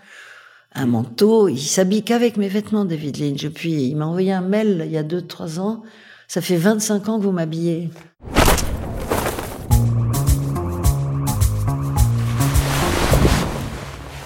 un 0.74 0.86
manteau. 0.86 1.48
Il 1.48 1.58
s'habille 1.58 2.02
qu'avec 2.02 2.36
mes 2.36 2.48
vêtements, 2.48 2.84
David 2.84 3.18
Lynch. 3.18 3.48
Puis 3.48 3.88
il 3.88 3.96
m'a 3.96 4.06
envoyé 4.06 4.32
un 4.32 4.40
mail 4.40 4.84
il 4.86 4.92
y 4.92 4.96
a 4.96 5.02
2-3 5.02 5.58
ans. 5.58 5.82
Ça 6.28 6.40
fait 6.40 6.56
25 6.56 7.08
ans 7.08 7.18
que 7.18 7.24
vous 7.24 7.32
m'habillez. 7.32 7.90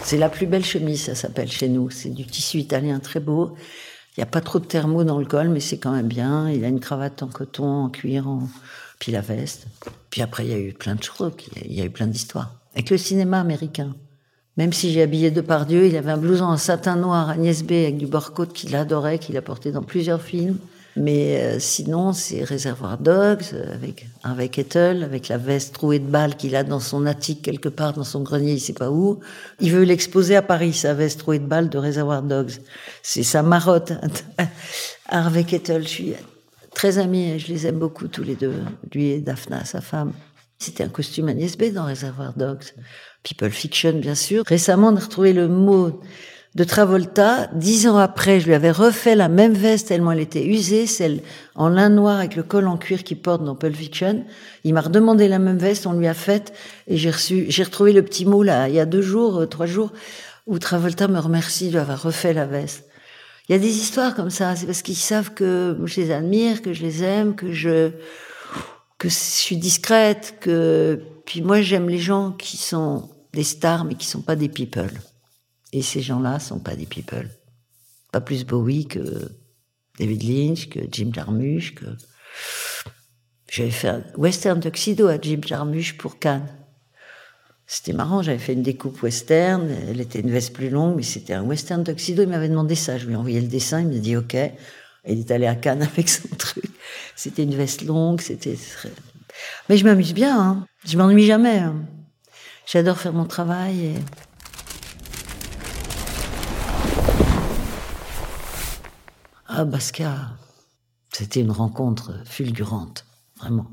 C'est 0.05 0.19
la 0.19 0.29
plus 0.29 0.47
belle 0.47 0.65
chemise, 0.65 1.03
ça 1.03 1.17
s'appelle 1.17 1.51
chez 1.51 1.69
nous. 1.69 1.91
C'est 1.91 2.11
du 2.11 2.25
tissu 2.25 2.59
italien 2.59 3.01
très 3.01 3.19
beau. 3.19 3.57
Il 4.17 4.21
n'y 4.21 4.25
a 4.25 4.31
pas 4.31 4.41
trop 4.41 4.59
de 4.59 4.65
thermo 4.65 5.05
dans 5.05 5.19
le 5.19 5.27
col, 5.27 5.51
mais 5.51 5.61
c'est 5.61 5.79
quand 5.79 5.93
même 5.93 6.09
bien. 6.09 6.51
Il 6.51 6.65
a 6.65 6.69
une 6.69 6.81
cravate 6.81 7.23
en 7.23 7.27
coton, 7.27 7.85
en 7.85 7.91
cuir, 7.91 8.27
puis 8.99 9.13
la 9.13 9.21
veste. 9.21 9.67
Puis 10.11 10.23
après, 10.23 10.47
il 10.47 10.51
y 10.51 10.55
a 10.55 10.59
eu 10.59 10.73
plein 10.73 10.95
de 10.95 11.03
choses, 11.03 11.33
il 11.63 11.75
y 11.75 11.83
a 11.83 11.85
eu 11.85 11.91
plein 11.91 12.07
d'histoires. 12.07 12.55
Avec 12.75 12.89
le 12.89 12.97
cinéma 12.97 13.41
américain. 13.41 13.95
Même 14.57 14.73
si 14.73 14.91
j'ai 14.91 15.03
habillé 15.03 15.31
Depardieu, 15.31 15.87
il 15.87 15.97
avait 15.97 16.13
un 16.13 16.17
blouson 16.17 16.47
en 16.47 16.57
satin 16.57 16.97
noir 16.97 17.29
Agnès 17.29 17.63
B 17.63 17.73
avec 17.73 17.99
du 17.99 18.07
bord-côte 18.07 18.55
qu'il 18.55 18.75
adorait, 18.75 19.19
qu'il 19.19 19.37
a 19.37 19.43
porté 19.43 19.71
dans 19.71 19.83
plusieurs 19.83 20.23
films. 20.23 20.57
Mais 20.97 21.41
euh, 21.43 21.59
sinon, 21.59 22.15
c'est 22.15 22.43
Réservoir 22.43 22.97
Dogs 22.97 23.55
avec 23.73 24.07
Harvey 24.23 24.49
Kettle, 24.49 25.03
avec 25.05 25.29
la 25.29 25.37
veste 25.37 25.75
trouée 25.75 25.99
de 25.99 26.07
balles 26.07 26.37
qu'il 26.37 26.57
a 26.57 26.65
dans 26.65 26.81
son 26.81 27.05
attique 27.05 27.43
quelque 27.43 27.69
part 27.69 27.93
dans 27.93 28.05
son 28.05 28.23
grenier, 28.23 28.55
il 28.55 28.61
sait 28.61 28.73
pas 28.73 28.91
où. 28.91 29.21
Il 29.61 29.73
veut 29.73 29.83
l'exposer 29.83 30.37
à 30.37 30.43
Paris, 30.43 30.73
sa 30.73 30.95
veste 30.95 31.21
trouée 31.21 31.39
de 31.39 31.47
balles 31.47 31.69
de 31.69 31.77
Réservoir 31.77 32.23
Dogs. 32.23 32.55
C'est 33.03 33.23
sa 33.23 33.43
marotte. 33.43 33.93
Harvey 35.09 35.45
Kettle, 35.45 35.83
je 35.83 35.89
suis 35.89 36.15
très 36.75 36.97
amie, 36.97 37.39
je 37.39 37.49
les 37.49 37.67
aime 37.67 37.79
beaucoup 37.79 38.09
tous 38.09 38.23
les 38.23 38.35
deux, 38.35 38.55
lui 38.93 39.11
et 39.11 39.21
Daphna, 39.21 39.65
sa 39.67 39.83
femme. 39.83 40.13
C'était 40.59 40.85
un 40.85 40.89
costume 40.89 41.29
Agnès 41.29 41.59
B 41.59 41.73
dans 41.73 41.85
Réservoir 41.85 42.33
Dogs. 42.35 42.73
People 43.23 43.51
Fiction, 43.51 43.93
bien 43.99 44.15
sûr. 44.15 44.45
Récemment, 44.47 44.89
on 44.89 44.97
a 44.97 45.01
retrouvé 45.01 45.35
le 45.35 45.49
mot 45.49 46.01
de 46.57 46.65
Travolta. 46.65 47.51
Dix 47.53 47.87
ans 47.87 47.99
après, 47.99 48.41
je 48.41 48.47
lui 48.47 48.55
avais 48.55 48.71
refait 48.71 49.15
la 49.15 49.29
même 49.29 49.53
veste 49.53 49.89
tellement 49.89 50.13
elle 50.13 50.21
était 50.21 50.45
usée, 50.45 50.87
celle 50.87 51.21
en 51.55 51.69
lin 51.69 51.91
noir 51.91 52.19
avec 52.19 52.35
le 52.35 52.43
col 52.43 52.67
en 52.67 52.79
cuir 52.79 53.05
qu'il 53.05 53.21
porte 53.21 53.45
dans 53.45 53.55
Pulp 53.55 53.77
Fiction. 53.77 54.25
Il 54.65 54.73
m'a 54.73 54.81
redemandé 54.81 55.29
la 55.29 55.39
même 55.39 55.59
veste, 55.59 55.87
on 55.87 55.93
lui 55.93 56.07
a 56.07 56.15
faite 56.15 56.55
et 56.89 56.97
j'ai 56.97 57.11
reçu, 57.11 57.45
j'ai 57.51 57.63
retrouvé 57.63 57.93
le 57.93 58.03
petit 58.03 58.25
mot 58.25 58.43
là, 58.43 58.71
il 58.71 58.75
y 58.75 58.81
a 58.81 58.87
deux 58.87 59.03
jours, 59.03 59.43
euh, 59.43 59.47
trois 59.47 59.67
jours, 59.67 59.93
où 60.47 60.59
Travolta 60.59 61.09
me 61.09 61.19
remercie 61.19 61.67
de 61.67 61.73
lui 61.73 61.79
avoir 61.79 62.03
refait 62.03 62.33
la 62.33 62.47
veste. 62.47 62.87
Il 63.49 63.53
y 63.53 63.55
a 63.55 63.59
des 63.59 63.77
histoires 63.77 64.15
comme 64.15 64.31
ça, 64.31 64.57
c'est 64.57 64.65
parce 64.65 64.81
qu'ils 64.81 64.97
savent 64.97 65.35
que 65.35 65.77
je 65.85 66.01
les 66.01 66.11
admire, 66.11 66.63
que 66.63 66.73
je 66.73 66.83
les 66.83 67.03
aime, 67.03 67.37
que 67.37 67.53
je, 67.53 67.91
que 68.97 69.11
je 69.11 69.15
suis 69.15 69.59
discrète, 69.59 70.37
que, 70.41 70.99
puis 71.27 71.43
moi 71.43 71.61
j'aime 71.61 71.91
les 71.91 71.99
gens 71.99 72.33
qui 72.33 72.57
sont 72.57 73.11
des 73.35 73.45
stars 73.45 73.85
mais 73.85 73.95
qui 73.95 74.07
sont 74.07 74.23
pas 74.23 74.37
des 74.37 74.49
people. 74.49 74.89
Et 75.77 75.83
ces 75.83 76.01
gens-là 76.01 76.39
sont 76.39 76.59
pas 76.59 76.75
des 76.75 76.87
people. 76.87 77.29
Pas 78.11 78.23
plus 78.23 78.47
Bowie 78.47 78.87
que 78.87 79.31
David 79.99 80.23
Lynch, 80.23 80.71
que 80.71 80.81
Jim 80.91 81.11
Jarmusch, 81.13 81.75
que 81.75 81.85
j'avais 83.53 83.71
fait 83.71 83.89
un 83.89 84.03
western 84.17 84.59
tuxedo 84.59 85.07
à 85.09 85.21
Jim 85.21 85.41
Jarmusch 85.45 85.99
pour 85.99 86.19
Cannes. 86.19 86.49
C'était 87.67 87.93
marrant, 87.93 88.23
j'avais 88.23 88.39
fait 88.39 88.55
une 88.55 88.63
découpe 88.63 89.03
western, 89.03 89.69
elle 89.69 90.01
était 90.01 90.21
une 90.21 90.31
veste 90.31 90.55
plus 90.55 90.71
longue, 90.71 90.97
mais 90.97 91.03
c'était 91.03 91.35
un 91.35 91.43
western 91.43 91.85
tuxedo, 91.85 92.23
il 92.23 92.31
m'avait 92.31 92.49
demandé 92.49 92.75
ça, 92.75 92.97
je 92.97 93.05
lui 93.05 93.13
ai 93.13 93.17
envoyé 93.17 93.39
le 93.43 93.49
dessin, 93.49 93.83
il 93.83 93.89
m'a 93.89 93.99
dit 93.99 94.17
ok, 94.17 94.35
il 95.07 95.19
est 95.19 95.31
allé 95.31 95.47
à 95.47 95.57
Cannes 95.57 95.83
avec 95.95 96.09
son 96.09 96.35
truc. 96.37 96.71
C'était 97.17 97.43
une 97.43 97.55
veste 97.55 97.83
longue, 97.83 98.23
c'était... 98.23 98.57
Mais 99.69 99.77
je 99.77 99.85
m'amuse 99.85 100.15
bien, 100.15 100.41
hein. 100.41 100.67
je 100.87 100.97
m'ennuie 100.97 101.27
jamais. 101.27 101.59
Hein. 101.59 101.83
J'adore 102.65 102.97
faire 102.97 103.13
mon 103.13 103.27
travail. 103.27 103.93
Ah, 109.59 109.65
Basca, 109.65 110.13
c'était 111.11 111.41
une 111.41 111.51
rencontre 111.51 112.13
fulgurante, 112.27 113.07
vraiment. 113.39 113.71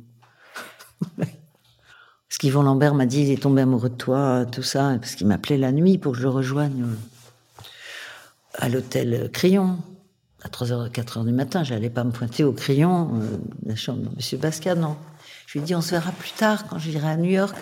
parce 1.18 2.38
qu'Yvon 2.40 2.64
Lambert 2.64 2.94
m'a 2.96 3.06
dit, 3.06 3.24
il 3.24 3.32
est 3.32 3.42
tombé 3.42 3.64
amoureux 3.64 3.90
de 3.90 3.96
toi, 3.96 4.46
tout 4.50 4.64
ça, 4.64 4.96
parce 5.02 5.16
qu'il 5.16 5.28
m'appelait 5.28 5.58
la 5.58 5.74
nuit 5.74 5.98
pour 5.98 6.14
que 6.14 6.20
je 6.20 6.24
le 6.24 6.30
rejoigne 6.30 6.86
à 8.54 8.70
l'hôtel 8.70 9.30
Crayon. 9.34 9.78
À 10.44 10.48
3h, 10.48 10.90
4h 10.90 11.26
du 11.26 11.34
matin, 11.34 11.66
j'allais 11.66 11.90
pas 11.90 12.06
me 12.06 12.12
pointer 12.12 12.46
au 12.46 12.54
Crayon, 12.54 13.20
euh, 13.20 13.38
la 13.66 13.76
chambre 13.76 14.10
de 14.10 14.16
Monsieur 14.16 14.38
Basca, 14.38 14.76
non. 14.76 14.96
Je 15.48 15.58
lui 15.58 15.60
ai 15.60 15.64
dit, 15.64 15.76
on 15.76 15.82
se 15.82 15.92
verra 15.92 16.14
plus 16.14 16.32
tard 16.32 16.66
quand 16.66 16.80
j'irai 16.80 17.10
à 17.10 17.18
New 17.18 17.30
York. 17.30 17.58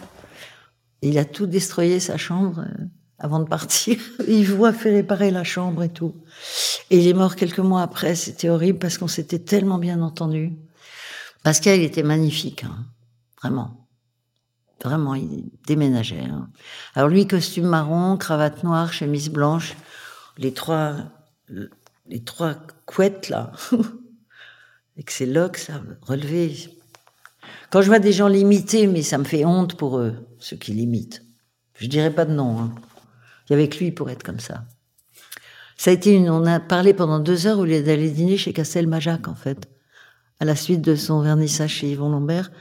Il 1.02 1.18
a 1.18 1.26
tout 1.26 1.48
destroyé 1.48 2.00
sa 2.00 2.18
chambre. 2.18 2.66
Avant 3.24 3.40
de 3.40 3.46
partir. 3.46 3.98
Il 4.28 4.66
a 4.66 4.74
fait 4.74 4.92
réparer 4.92 5.30
la 5.30 5.44
chambre 5.44 5.84
et 5.84 5.90
tout. 5.90 6.16
Et 6.90 6.98
il 6.98 7.08
est 7.08 7.14
mort 7.14 7.36
quelques 7.36 7.60
mois 7.60 7.84
après. 7.84 8.16
C'était 8.16 8.50
horrible 8.50 8.80
parce 8.80 8.98
qu'on 8.98 9.08
s'était 9.08 9.40
tellement 9.40 9.78
bien 9.78 10.02
entendu. 10.02 10.54
Pascal, 11.44 11.80
il 11.80 11.84
était 11.84 12.04
magnifique, 12.04 12.64
hein. 12.64 12.86
vraiment. 13.42 13.88
Vraiment, 14.84 15.14
il 15.14 15.52
déménageait. 15.68 16.26
Hein. 16.26 16.50
Alors 16.96 17.10
lui, 17.10 17.28
costume 17.28 17.68
marron, 17.68 18.18
cravate 18.18 18.64
noire, 18.64 18.92
chemise 18.92 19.30
blanche, 19.30 19.76
les 20.38 20.54
trois, 20.54 20.96
les 22.08 22.24
trois 22.24 22.56
couettes 22.86 23.30
là, 23.30 23.52
avec 24.96 25.12
ses 25.12 25.28
locks, 25.28 25.58
ça 25.58 25.82
relevé. 26.02 26.56
Quand 27.70 27.82
je 27.82 27.88
vois 27.88 28.00
des 28.00 28.14
gens 28.14 28.28
l'imiter, 28.28 28.88
mais 28.88 29.04
ça 29.04 29.18
me 29.18 29.24
fait 29.24 29.46
honte 29.46 29.76
pour 29.76 30.00
eux, 30.00 30.16
ceux 30.40 30.58
qui 30.58 30.74
l'imitent. 30.74 31.24
Je 31.76 31.88
dirais 31.88 32.12
pas 32.12 32.26
de 32.26 32.34
nom. 32.34 32.60
Hein 32.60 32.72
avec 33.52 33.80
lui 33.80 33.92
pour 33.92 34.10
être 34.10 34.24
comme 34.24 34.40
ça. 34.40 34.66
Ça 35.82 35.90
a 35.90 35.96
été 35.96 36.14
une, 36.14 36.30
on 36.30 36.46
a 36.46 36.60
parlé 36.60 36.94
pendant 36.94 37.18
deux 37.18 37.48
heures 37.48 37.58
au 37.58 37.66
lieu 37.66 37.82
d'aller 37.82 38.12
dîner 38.12 38.38
chez 38.38 38.54
Castel-Majac, 38.54 39.28
en 39.28 39.34
fait, 39.34 39.68
à 40.40 40.46
la 40.46 40.56
suite 40.56 40.82
de 40.82 40.96
son 40.96 41.22
vernissage 41.22 41.72
chez 41.72 41.90
Yvon 41.90 42.10
Lambert. 42.10 42.52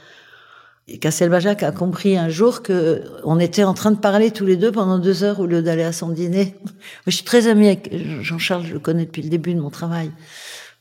Et 0.87 0.97
Castel-Majac 0.97 1.61
a 1.61 1.71
compris 1.71 2.17
un 2.17 2.29
jour 2.29 2.63
que 2.63 3.03
on 3.23 3.39
était 3.39 3.63
en 3.63 3.75
train 3.75 3.91
de 3.91 3.99
parler 3.99 4.31
tous 4.31 4.47
les 4.47 4.57
deux 4.57 4.71
pendant 4.71 4.97
deux 4.97 5.23
heures 5.23 5.39
au 5.39 5.45
lieu 5.45 5.61
d'aller 5.61 5.83
à 5.83 5.91
son 5.93 6.09
dîner. 6.09 6.55
je 7.05 7.11
suis 7.11 7.23
très 7.23 7.45
amie 7.45 7.67
avec 7.67 7.93
Jean-Charles, 8.23 8.65
je 8.65 8.73
le 8.73 8.79
connais 8.79 9.05
depuis 9.05 9.21
le 9.21 9.29
début 9.29 9.53
de 9.53 9.61
mon 9.61 9.69
travail. 9.69 10.11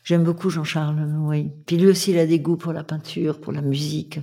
J'aime 0.02 0.24
beaucoup 0.24 0.48
Jean-Charles, 0.48 0.96
oui. 1.24 1.50
Puis 1.66 1.76
lui 1.76 1.88
aussi, 1.88 2.12
il 2.12 2.18
a 2.18 2.24
des 2.24 2.40
goûts 2.40 2.56
pour 2.56 2.72
la 2.72 2.84
peinture, 2.84 3.38
pour 3.38 3.52
la 3.52 3.60
musique. 3.60 4.18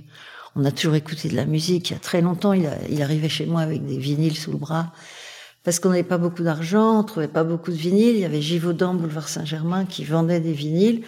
On 0.56 0.64
a 0.64 0.72
toujours 0.72 0.96
écouté 0.96 1.28
de 1.28 1.36
la 1.36 1.46
musique. 1.46 1.90
Il 1.90 1.92
y 1.92 1.96
a 1.96 2.00
très 2.00 2.20
longtemps, 2.20 2.52
il, 2.52 2.68
il 2.90 3.00
arrivait 3.00 3.28
chez 3.28 3.46
moi 3.46 3.60
avec 3.60 3.86
des 3.86 3.96
vinyles 3.96 4.36
sous 4.36 4.50
le 4.50 4.58
bras 4.58 4.92
parce 5.64 5.80
qu'on 5.80 5.90
n'avait 5.90 6.02
pas 6.02 6.18
beaucoup 6.18 6.42
d'argent, 6.42 7.00
on 7.00 7.04
trouvait 7.04 7.28
pas 7.28 7.44
beaucoup 7.44 7.70
de 7.70 7.76
vinyles. 7.76 8.16
Il 8.16 8.20
y 8.20 8.24
avait 8.24 8.40
Givaudan, 8.40 8.94
boulevard 8.94 9.28
Saint-Germain, 9.28 9.84
qui 9.84 10.04
vendait 10.04 10.40
des 10.40 10.52
vinyles. 10.52 11.02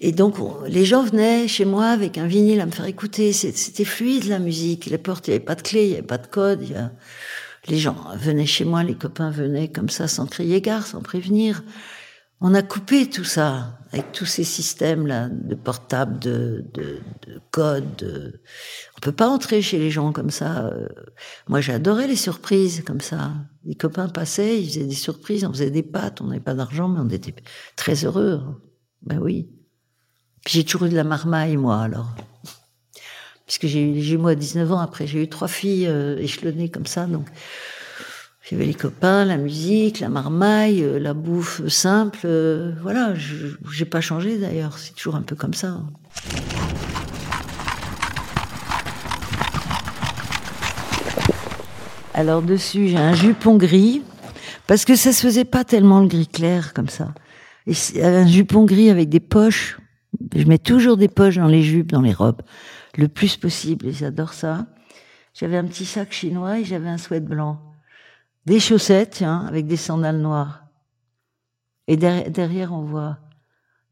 Et 0.00 0.12
donc, 0.12 0.36
les 0.66 0.84
gens 0.84 1.02
venaient 1.02 1.46
chez 1.46 1.64
moi 1.64 1.86
avec 1.86 2.18
un 2.18 2.26
vinyle 2.26 2.60
à 2.60 2.66
me 2.66 2.70
faire 2.70 2.86
écouter. 2.86 3.32
C'était 3.32 3.84
fluide, 3.84 4.24
la 4.24 4.38
musique. 4.38 4.86
Les 4.86 4.98
portes, 4.98 5.28
il 5.28 5.30
n'y 5.30 5.36
avait 5.36 5.44
pas 5.44 5.54
de 5.54 5.62
clé, 5.62 5.84
il 5.84 5.88
n'y 5.88 5.94
avait 5.94 6.02
pas 6.02 6.18
de 6.18 6.26
code. 6.26 6.60
Les 7.68 7.78
gens 7.78 7.96
venaient 8.16 8.46
chez 8.46 8.64
moi, 8.64 8.82
les 8.82 8.94
copains 8.94 9.30
venaient 9.30 9.68
comme 9.68 9.90
ça, 9.90 10.08
sans 10.08 10.26
crier 10.26 10.60
gare, 10.60 10.86
sans 10.86 11.02
prévenir. 11.02 11.62
On 12.40 12.54
a 12.54 12.62
coupé 12.62 13.08
tout 13.08 13.24
ça 13.24 13.78
avec 13.92 14.12
tous 14.12 14.24
ces 14.24 14.44
systèmes-là 14.44 15.28
de 15.28 15.54
portables, 15.54 16.18
de, 16.20 16.64
de, 16.72 17.00
de 17.26 17.40
codes. 17.50 17.96
De... 17.96 18.40
On 18.96 19.00
peut 19.00 19.12
pas 19.12 19.28
entrer 19.28 19.62
chez 19.62 19.78
les 19.78 19.90
gens 19.90 20.12
comme 20.12 20.30
ça. 20.30 20.66
Euh. 20.66 20.88
Moi, 21.48 21.60
j'adorais 21.60 22.06
les 22.06 22.16
surprises 22.16 22.82
comme 22.86 23.00
ça. 23.00 23.32
Les 23.64 23.74
copains 23.74 24.08
passaient, 24.08 24.60
ils 24.60 24.68
faisaient 24.68 24.84
des 24.84 24.94
surprises, 24.94 25.44
on 25.44 25.52
faisait 25.52 25.70
des 25.70 25.82
pâtes, 25.82 26.20
on 26.20 26.28
n'avait 26.28 26.40
pas 26.40 26.54
d'argent, 26.54 26.88
mais 26.88 27.00
on 27.00 27.08
était 27.08 27.34
très 27.76 28.04
heureux. 28.04 28.40
Ben 29.02 29.18
oui. 29.18 29.50
Puis 30.44 30.54
j'ai 30.54 30.64
toujours 30.64 30.86
eu 30.86 30.90
de 30.90 30.96
la 30.96 31.04
marmaille, 31.04 31.56
moi, 31.56 31.80
alors. 31.80 32.14
Puisque 33.44 33.66
j'ai 33.66 33.82
eu 33.82 33.92
les 33.92 34.02
jumeaux 34.02 34.28
à 34.28 34.34
19 34.36 34.72
ans, 34.72 34.78
après 34.78 35.08
j'ai 35.08 35.22
eu 35.22 35.28
trois 35.28 35.48
filles 35.48 35.88
euh, 35.88 36.16
échelonnées 36.18 36.70
comme 36.70 36.86
ça, 36.86 37.06
donc 37.06 37.26
il 38.46 38.54
y 38.54 38.54
avait 38.56 38.66
les 38.66 38.74
copains, 38.74 39.24
la 39.24 39.36
musique, 39.36 40.00
la 40.00 40.08
marmaille, 40.08 40.82
euh, 40.82 40.98
la 40.98 41.14
bouffe 41.14 41.66
simple. 41.68 42.20
Euh, 42.24 42.72
voilà, 42.82 43.14
j'ai 43.14 43.84
pas 43.84 44.00
changé 44.00 44.38
d'ailleurs. 44.38 44.78
C'est 44.78 44.94
toujours 44.94 45.14
un 45.14 45.22
peu 45.22 45.36
comme 45.36 45.54
ça. 45.54 45.80
Alors 52.14 52.42
dessus, 52.42 52.88
j'ai 52.88 52.96
un 52.96 53.14
jupon 53.14 53.56
gris 53.56 54.02
parce 54.66 54.84
que 54.84 54.96
ça 54.96 55.12
se 55.12 55.22
faisait 55.22 55.44
pas 55.44 55.64
tellement 55.64 56.00
le 56.00 56.08
gris 56.08 56.26
clair 56.26 56.74
comme 56.74 56.88
ça. 56.88 57.14
Et 57.66 58.02
un 58.02 58.26
jupon 58.26 58.64
gris 58.64 58.90
avec 58.90 59.08
des 59.08 59.20
poches. 59.20 59.78
Je 60.34 60.44
mets 60.44 60.58
toujours 60.58 60.96
des 60.96 61.08
poches 61.08 61.36
dans 61.36 61.46
les 61.46 61.62
jupes, 61.62 61.92
dans 61.92 62.02
les 62.02 62.12
robes, 62.12 62.42
le 62.96 63.06
plus 63.06 63.36
possible. 63.36 63.86
Et 63.86 63.92
j'adore 63.92 64.32
ça. 64.32 64.66
J'avais 65.34 65.56
un 65.56 65.64
petit 65.64 65.84
sac 65.84 66.12
chinois 66.12 66.58
et 66.58 66.64
j'avais 66.64 66.88
un 66.88 66.98
sweat 66.98 67.24
blanc. 67.24 67.69
Des 68.50 68.58
chaussettes, 68.58 69.10
tiens, 69.12 69.46
avec 69.46 69.68
des 69.68 69.76
sandales 69.76 70.18
noires. 70.18 70.64
Et 71.86 71.96
derrière, 71.96 72.72
on 72.72 72.82
voit 72.82 73.18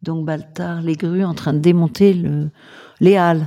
donc 0.02 0.26
Baltar, 0.26 0.82
les 0.82 0.96
grues, 0.96 1.22
en 1.22 1.32
train 1.32 1.52
de 1.52 1.60
démonter 1.60 2.12
le, 2.12 2.50
les 2.98 3.16
halles. 3.16 3.46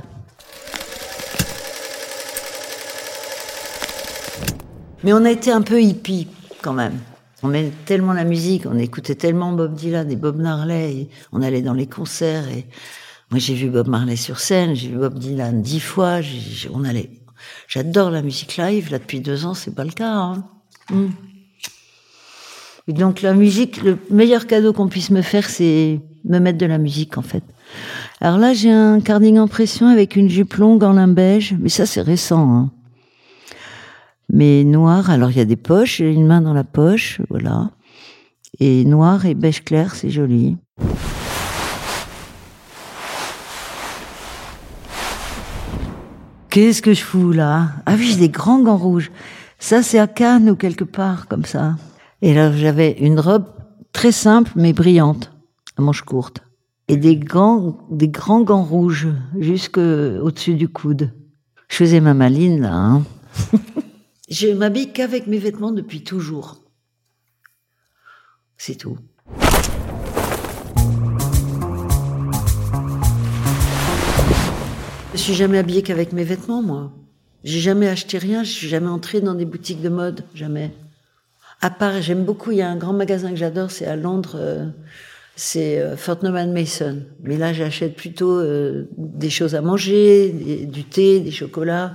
Mais 5.04 5.12
on 5.12 5.22
a 5.26 5.30
été 5.30 5.52
un 5.52 5.60
peu 5.60 5.82
hippie 5.82 6.28
quand 6.62 6.72
même. 6.72 6.98
On 7.42 7.52
aimait 7.52 7.72
tellement 7.84 8.14
la 8.14 8.24
musique, 8.24 8.64
on 8.64 8.78
écoutait 8.78 9.14
tellement 9.14 9.52
Bob 9.52 9.74
Dylan 9.74 10.10
et 10.10 10.16
Bob 10.16 10.40
Marley, 10.40 11.10
on 11.30 11.42
allait 11.42 11.60
dans 11.60 11.74
les 11.74 11.88
concerts 11.88 12.48
et 12.48 12.66
moi 13.30 13.38
j'ai 13.38 13.54
vu 13.54 13.68
Bob 13.68 13.86
Marley 13.86 14.16
sur 14.16 14.40
scène, 14.40 14.74
j'ai 14.74 14.88
vu 14.88 14.96
Bob 14.96 15.18
Dylan 15.18 15.60
dix 15.60 15.80
fois, 15.80 16.20
on 16.72 16.84
allait. 16.84 17.10
J'adore 17.68 18.10
la 18.10 18.22
musique 18.22 18.56
live, 18.56 18.90
là 18.90 18.98
depuis 18.98 19.20
deux 19.20 19.44
ans 19.44 19.52
c'est 19.52 19.74
pas 19.74 19.84
le 19.84 19.90
cas. 19.90 20.14
Hein. 20.14 20.44
Mm. 20.90 21.06
Et 22.88 22.92
donc 22.92 23.22
la 23.22 23.32
musique, 23.32 23.82
le 23.82 23.98
meilleur 24.10 24.46
cadeau 24.46 24.72
qu'on 24.72 24.88
puisse 24.88 25.10
me 25.10 25.22
faire, 25.22 25.48
c'est 25.48 26.00
me 26.24 26.38
mettre 26.38 26.58
de 26.58 26.66
la 26.66 26.78
musique 26.78 27.16
en 27.16 27.22
fait. 27.22 27.44
Alors 28.20 28.38
là, 28.38 28.54
j'ai 28.54 28.70
un 28.70 29.00
cardigan 29.00 29.48
pression 29.48 29.86
avec 29.86 30.16
une 30.16 30.28
jupe 30.28 30.54
longue 30.54 30.82
en 30.84 30.92
lin 30.92 31.08
beige, 31.08 31.54
mais 31.60 31.68
ça 31.68 31.86
c'est 31.86 32.02
récent. 32.02 32.50
Hein. 32.50 32.70
Mais 34.28 34.64
noir, 34.64 35.10
alors 35.10 35.30
il 35.30 35.36
y 35.36 35.40
a 35.40 35.44
des 35.44 35.56
poches, 35.56 35.98
j'ai 35.98 36.12
une 36.12 36.26
main 36.26 36.40
dans 36.40 36.54
la 36.54 36.64
poche, 36.64 37.20
voilà. 37.28 37.70
Et 38.60 38.84
noir 38.84 39.26
et 39.26 39.34
beige 39.34 39.64
clair, 39.64 39.94
c'est 39.94 40.10
joli. 40.10 40.56
Qu'est-ce 46.50 46.82
que 46.82 46.92
je 46.92 47.02
fous 47.02 47.32
là? 47.32 47.70
Ah 47.86 47.94
oui, 47.96 48.08
j'ai 48.10 48.16
des 48.16 48.28
grands 48.28 48.60
gants 48.60 48.76
rouges. 48.76 49.10
Ça, 49.62 49.84
c'est 49.84 50.00
à 50.00 50.08
Cannes 50.08 50.50
ou 50.50 50.56
quelque 50.56 50.82
part 50.82 51.28
comme 51.28 51.44
ça. 51.44 51.76
Et 52.20 52.34
là, 52.34 52.50
j'avais 52.50 52.98
une 52.98 53.20
robe 53.20 53.46
très 53.92 54.10
simple 54.10 54.50
mais 54.56 54.72
brillante, 54.72 55.30
à 55.78 55.82
manches 55.82 56.02
courtes, 56.02 56.42
et 56.88 56.96
des 56.96 57.16
gants, 57.16 57.78
des 57.88 58.08
grands 58.08 58.42
gants 58.42 58.64
rouges 58.64 59.06
jusque 59.38 59.78
au-dessus 59.78 60.54
du 60.54 60.68
coude. 60.68 61.12
Je 61.68 61.76
faisais 61.76 62.00
ma 62.00 62.12
maline 62.12 62.60
là. 62.60 62.74
Hein. 62.74 63.04
je 64.28 64.48
m'habille 64.48 64.92
qu'avec 64.92 65.28
mes 65.28 65.38
vêtements 65.38 65.70
depuis 65.70 66.02
toujours. 66.02 66.58
C'est 68.56 68.74
tout. 68.74 68.98
Je 75.12 75.18
suis 75.18 75.34
jamais 75.34 75.58
habillée 75.58 75.84
qu'avec 75.84 76.12
mes 76.12 76.24
vêtements, 76.24 76.62
moi. 76.62 76.92
J'ai 77.44 77.60
jamais 77.60 77.88
acheté 77.88 78.18
rien, 78.18 78.44
je 78.44 78.50
suis 78.50 78.68
jamais 78.68 78.88
entrée 78.88 79.20
dans 79.20 79.34
des 79.34 79.44
boutiques 79.44 79.82
de 79.82 79.88
mode, 79.88 80.24
jamais. 80.34 80.70
À 81.60 81.70
part, 81.70 82.00
j'aime 82.00 82.24
beaucoup, 82.24 82.52
il 82.52 82.58
y 82.58 82.62
a 82.62 82.68
un 82.68 82.76
grand 82.76 82.92
magasin 82.92 83.30
que 83.30 83.36
j'adore, 83.36 83.70
c'est 83.70 83.86
à 83.86 83.96
Londres, 83.96 84.36
euh, 84.36 84.66
c'est 85.34 85.80
euh, 85.80 85.96
Fortnum 85.96 86.52
Mason. 86.52 87.02
Mais 87.22 87.36
là, 87.36 87.52
j'achète 87.52 87.96
plutôt 87.96 88.38
euh, 88.38 88.88
des 88.96 89.30
choses 89.30 89.54
à 89.54 89.60
manger, 89.60 90.66
du 90.66 90.84
thé, 90.84 91.20
des 91.20 91.30
chocolats. 91.30 91.94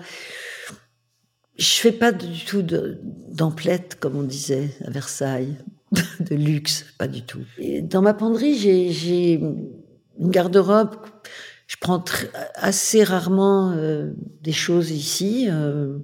Je 1.57 1.65
fais 1.65 1.91
pas 1.91 2.11
du 2.11 2.45
tout 2.45 2.61
d'emplettes, 2.61 3.97
comme 3.99 4.17
on 4.17 4.23
disait 4.23 4.69
à 4.85 4.89
Versailles, 4.89 5.55
de 6.19 6.35
luxe, 6.35 6.85
pas 6.97 7.07
du 7.07 7.23
tout. 7.23 7.41
Dans 7.83 8.01
ma 8.01 8.13
penderie, 8.13 8.57
j'ai 8.57 9.33
une 10.19 10.29
garde-robe 10.29 10.95
je 11.67 11.75
prends 11.79 12.03
assez 12.55 13.03
rarement 13.03 13.73
euh, 13.75 14.13
des 14.41 14.53
choses 14.53 14.89
ici. 14.91 15.47
Euh, 15.49 15.97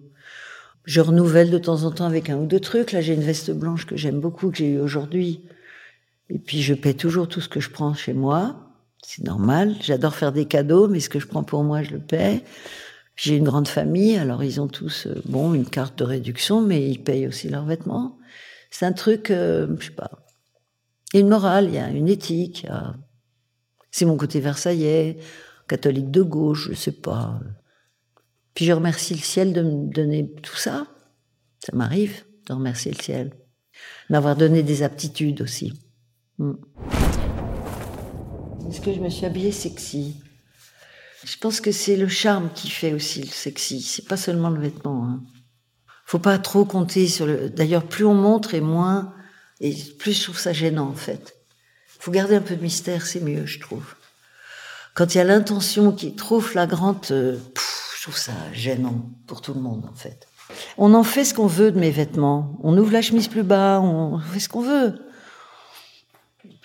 je 0.83 0.99
renouvelle 0.99 1.49
de 1.49 1.57
temps 1.57 1.83
en 1.83 1.91
temps 1.91 2.05
avec 2.05 2.29
un 2.29 2.37
ou 2.37 2.45
deux 2.45 2.59
trucs. 2.59 2.91
Là, 2.91 2.99
j'ai 2.99 3.13
une 3.13 3.23
veste 3.23 3.51
blanche 3.51 3.85
que 3.85 3.95
j'aime 3.95 4.19
beaucoup, 4.19 4.51
que 4.51 4.57
j'ai 4.57 4.73
eue 4.73 4.79
aujourd'hui. 4.79 5.45
Et 6.29 6.37
puis, 6.37 6.61
je 6.61 6.73
paie 6.73 6.93
toujours 6.93 7.29
tout 7.29 7.39
ce 7.39 7.47
que 7.47 7.61
je 7.61 7.69
prends 7.69 7.93
chez 7.93 8.13
moi. 8.13 8.57
C'est 9.01 9.23
normal. 9.23 9.75
J'adore 9.81 10.15
faire 10.15 10.33
des 10.33 10.45
cadeaux, 10.45 10.89
mais 10.89 10.99
ce 10.99 11.09
que 11.09 11.19
je 11.19 11.27
prends 11.27 11.43
pour 11.45 11.63
moi, 11.63 11.81
je 11.81 11.91
le 11.91 11.99
paie. 11.99 12.43
J'ai 13.15 13.37
une 13.37 13.45
grande 13.45 13.67
famille, 13.69 14.17
alors 14.17 14.43
ils 14.43 14.59
ont 14.59 14.67
tous, 14.67 15.07
euh, 15.07 15.21
bon, 15.25 15.53
une 15.53 15.69
carte 15.69 15.97
de 15.99 16.03
réduction, 16.03 16.61
mais 16.61 16.89
ils 16.89 17.01
payent 17.01 17.27
aussi 17.27 17.47
leurs 17.47 17.65
vêtements. 17.65 18.17
C'est 18.69 18.85
un 18.85 18.91
truc, 18.91 19.27
je 19.29 19.75
sais 19.79 19.91
pas. 19.91 20.09
Il 21.13 21.17
y 21.17 21.19
a 21.19 21.21
une 21.21 21.29
morale, 21.29 21.65
il 21.67 21.75
y 21.75 21.77
a 21.77 21.89
une 21.89 22.09
éthique. 22.09 22.65
C'est 23.91 24.05
mon 24.05 24.17
côté 24.17 24.39
versaillais 24.39 25.19
catholique 25.73 26.11
de 26.11 26.21
gauche, 26.21 26.69
je 26.69 26.75
sais 26.75 26.91
pas. 26.91 27.39
Puis 28.53 28.65
je 28.65 28.73
remercie 28.73 29.15
le 29.15 29.21
ciel 29.21 29.53
de 29.53 29.63
me 29.63 29.91
donner 29.91 30.31
tout 30.43 30.55
ça. 30.55 30.85
Ça 31.65 31.75
m'arrive 31.75 32.23
de 32.47 32.53
remercier 32.53 32.91
le 32.91 33.01
ciel. 33.01 33.33
M'avoir 34.11 34.35
donné 34.35 34.61
des 34.61 34.83
aptitudes 34.83 35.41
aussi. 35.41 35.73
Hmm. 36.37 36.53
Est-ce 38.69 38.81
que 38.81 38.93
je 38.93 38.99
me 38.99 39.09
suis 39.09 39.25
habillée 39.25 39.51
sexy 39.51 40.21
Je 41.25 41.37
pense 41.39 41.59
que 41.59 41.71
c'est 41.71 41.97
le 41.97 42.07
charme 42.07 42.51
qui 42.53 42.69
fait 42.69 42.93
aussi 42.93 43.21
le 43.21 43.27
sexy. 43.27 43.81
C'est 43.81 44.07
pas 44.07 44.17
seulement 44.17 44.51
le 44.51 44.61
vêtement. 44.61 45.07
Hein. 45.07 45.23
Faut 46.05 46.19
pas 46.19 46.37
trop 46.37 46.65
compter 46.65 47.07
sur 47.07 47.25
le. 47.25 47.49
D'ailleurs, 47.49 47.87
plus 47.87 48.05
on 48.05 48.13
montre 48.13 48.53
et 48.53 48.61
moins, 48.61 49.15
et 49.59 49.73
plus 49.97 50.13
je 50.13 50.21
trouve 50.25 50.37
ça 50.37 50.53
gênant 50.53 50.89
en 50.89 50.95
fait. 50.95 51.35
Faut 51.87 52.11
garder 52.11 52.35
un 52.35 52.41
peu 52.41 52.55
de 52.55 52.61
mystère, 52.61 53.07
c'est 53.07 53.21
mieux, 53.21 53.47
je 53.47 53.59
trouve. 53.59 53.95
Quand 54.93 55.15
il 55.15 55.17
y 55.17 55.21
a 55.21 55.23
l'intention 55.23 55.91
qui 55.91 56.07
est 56.07 56.17
trop 56.17 56.39
flagrante, 56.39 57.11
euh, 57.11 57.37
je 57.97 58.03
trouve 58.03 58.17
ça 58.17 58.33
gênant 58.51 59.09
pour 59.27 59.41
tout 59.41 59.53
le 59.53 59.61
monde 59.61 59.85
en 59.91 59.95
fait. 59.95 60.27
On 60.77 60.93
en 60.93 61.03
fait 61.03 61.25
ce 61.25 61.33
qu'on 61.33 61.47
veut 61.47 61.71
de 61.71 61.79
mes 61.79 61.89
vêtements. 61.89 62.59
On 62.61 62.77
ouvre 62.77 62.91
la 62.91 63.01
chemise 63.01 63.27
plus 63.27 63.43
bas, 63.43 63.79
on 63.81 64.19
fait 64.19 64.39
ce 64.39 64.49
qu'on 64.49 64.61
veut. 64.61 64.99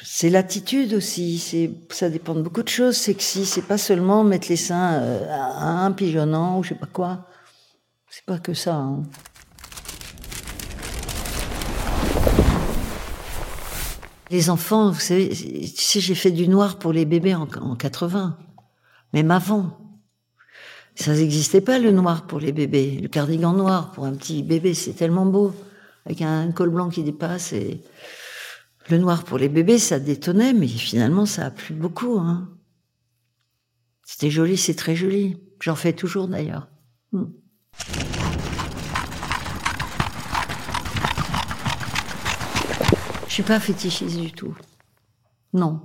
C'est 0.03 0.31
l'attitude 0.31 0.95
aussi. 0.95 1.73
Ça 1.91 2.11
dépend 2.11 2.35
de 2.35 2.43
beaucoup 2.43 2.63
de 2.63 2.69
choses. 2.69 2.97
Sexy, 2.97 3.47
c'est 3.47 3.63
pas 3.63 3.79
seulement 3.79 4.25
mettre 4.25 4.49
les 4.49 4.57
seins 4.57 4.95
euh, 4.95 5.27
à 5.31 5.85
un 5.85 5.93
pigeonnant 5.93 6.59
ou 6.59 6.63
je 6.63 6.71
sais 6.71 6.75
pas 6.75 6.87
quoi. 6.87 7.27
C'est 8.11 8.25
pas 8.25 8.39
que 8.39 8.55
ça. 8.55 8.75
Hein. 8.75 9.03
Les 14.31 14.51
enfants, 14.51 14.91
vous 14.91 15.01
savez, 15.01 15.31
j'ai 15.33 16.15
fait 16.15 16.31
du 16.31 16.49
noir 16.49 16.79
pour 16.79 16.93
les 16.93 17.07
bébés 17.07 17.35
en, 17.35 17.47
80, 17.47 18.39
même 19.15 19.31
avant. 19.31 19.79
Ça 20.95 21.15
n'existait 21.15 21.61
pas 21.61 21.79
le 21.79 21.93
noir 21.93 22.27
pour 22.27 22.41
les 22.41 22.53
bébés. 22.53 22.99
Le 23.01 23.09
cardigan 23.09 23.53
noir 23.53 23.93
pour 23.93 24.05
un 24.05 24.13
petit 24.13 24.43
bébé, 24.43 24.75
c'est 24.75 24.93
tellement 24.93 25.25
beau, 25.25 25.55
avec 26.05 26.21
un 26.21 26.51
col 26.53 26.71
blanc 26.71 26.91
qui 26.91 27.03
dépasse. 27.03 27.53
Et 27.53 27.81
le 28.91 28.99
noir 28.99 29.25
pour 29.25 29.39
les 29.39 29.49
bébés, 29.49 29.79
ça 29.79 29.99
détonnait, 29.99 30.53
mais 30.53 30.69
finalement, 30.69 31.25
ça 31.25 31.47
a 31.47 31.51
plu 31.51 31.75
beaucoup. 31.75 32.19
Hein. 32.19 32.49
C'était 34.05 34.31
joli, 34.31 34.59
c'est 34.59 34.75
très 34.75 34.97
joli. 34.97 35.39
J'en 35.61 35.77
fais 35.77 35.93
toujours 35.93 36.29
d'ailleurs. 36.29 36.69
Hmm. 37.13 37.27
Suis 43.39 43.47
pas 43.47 43.61
fétichiste 43.61 44.19
du 44.19 44.33
tout. 44.33 44.57
Non. 45.53 45.81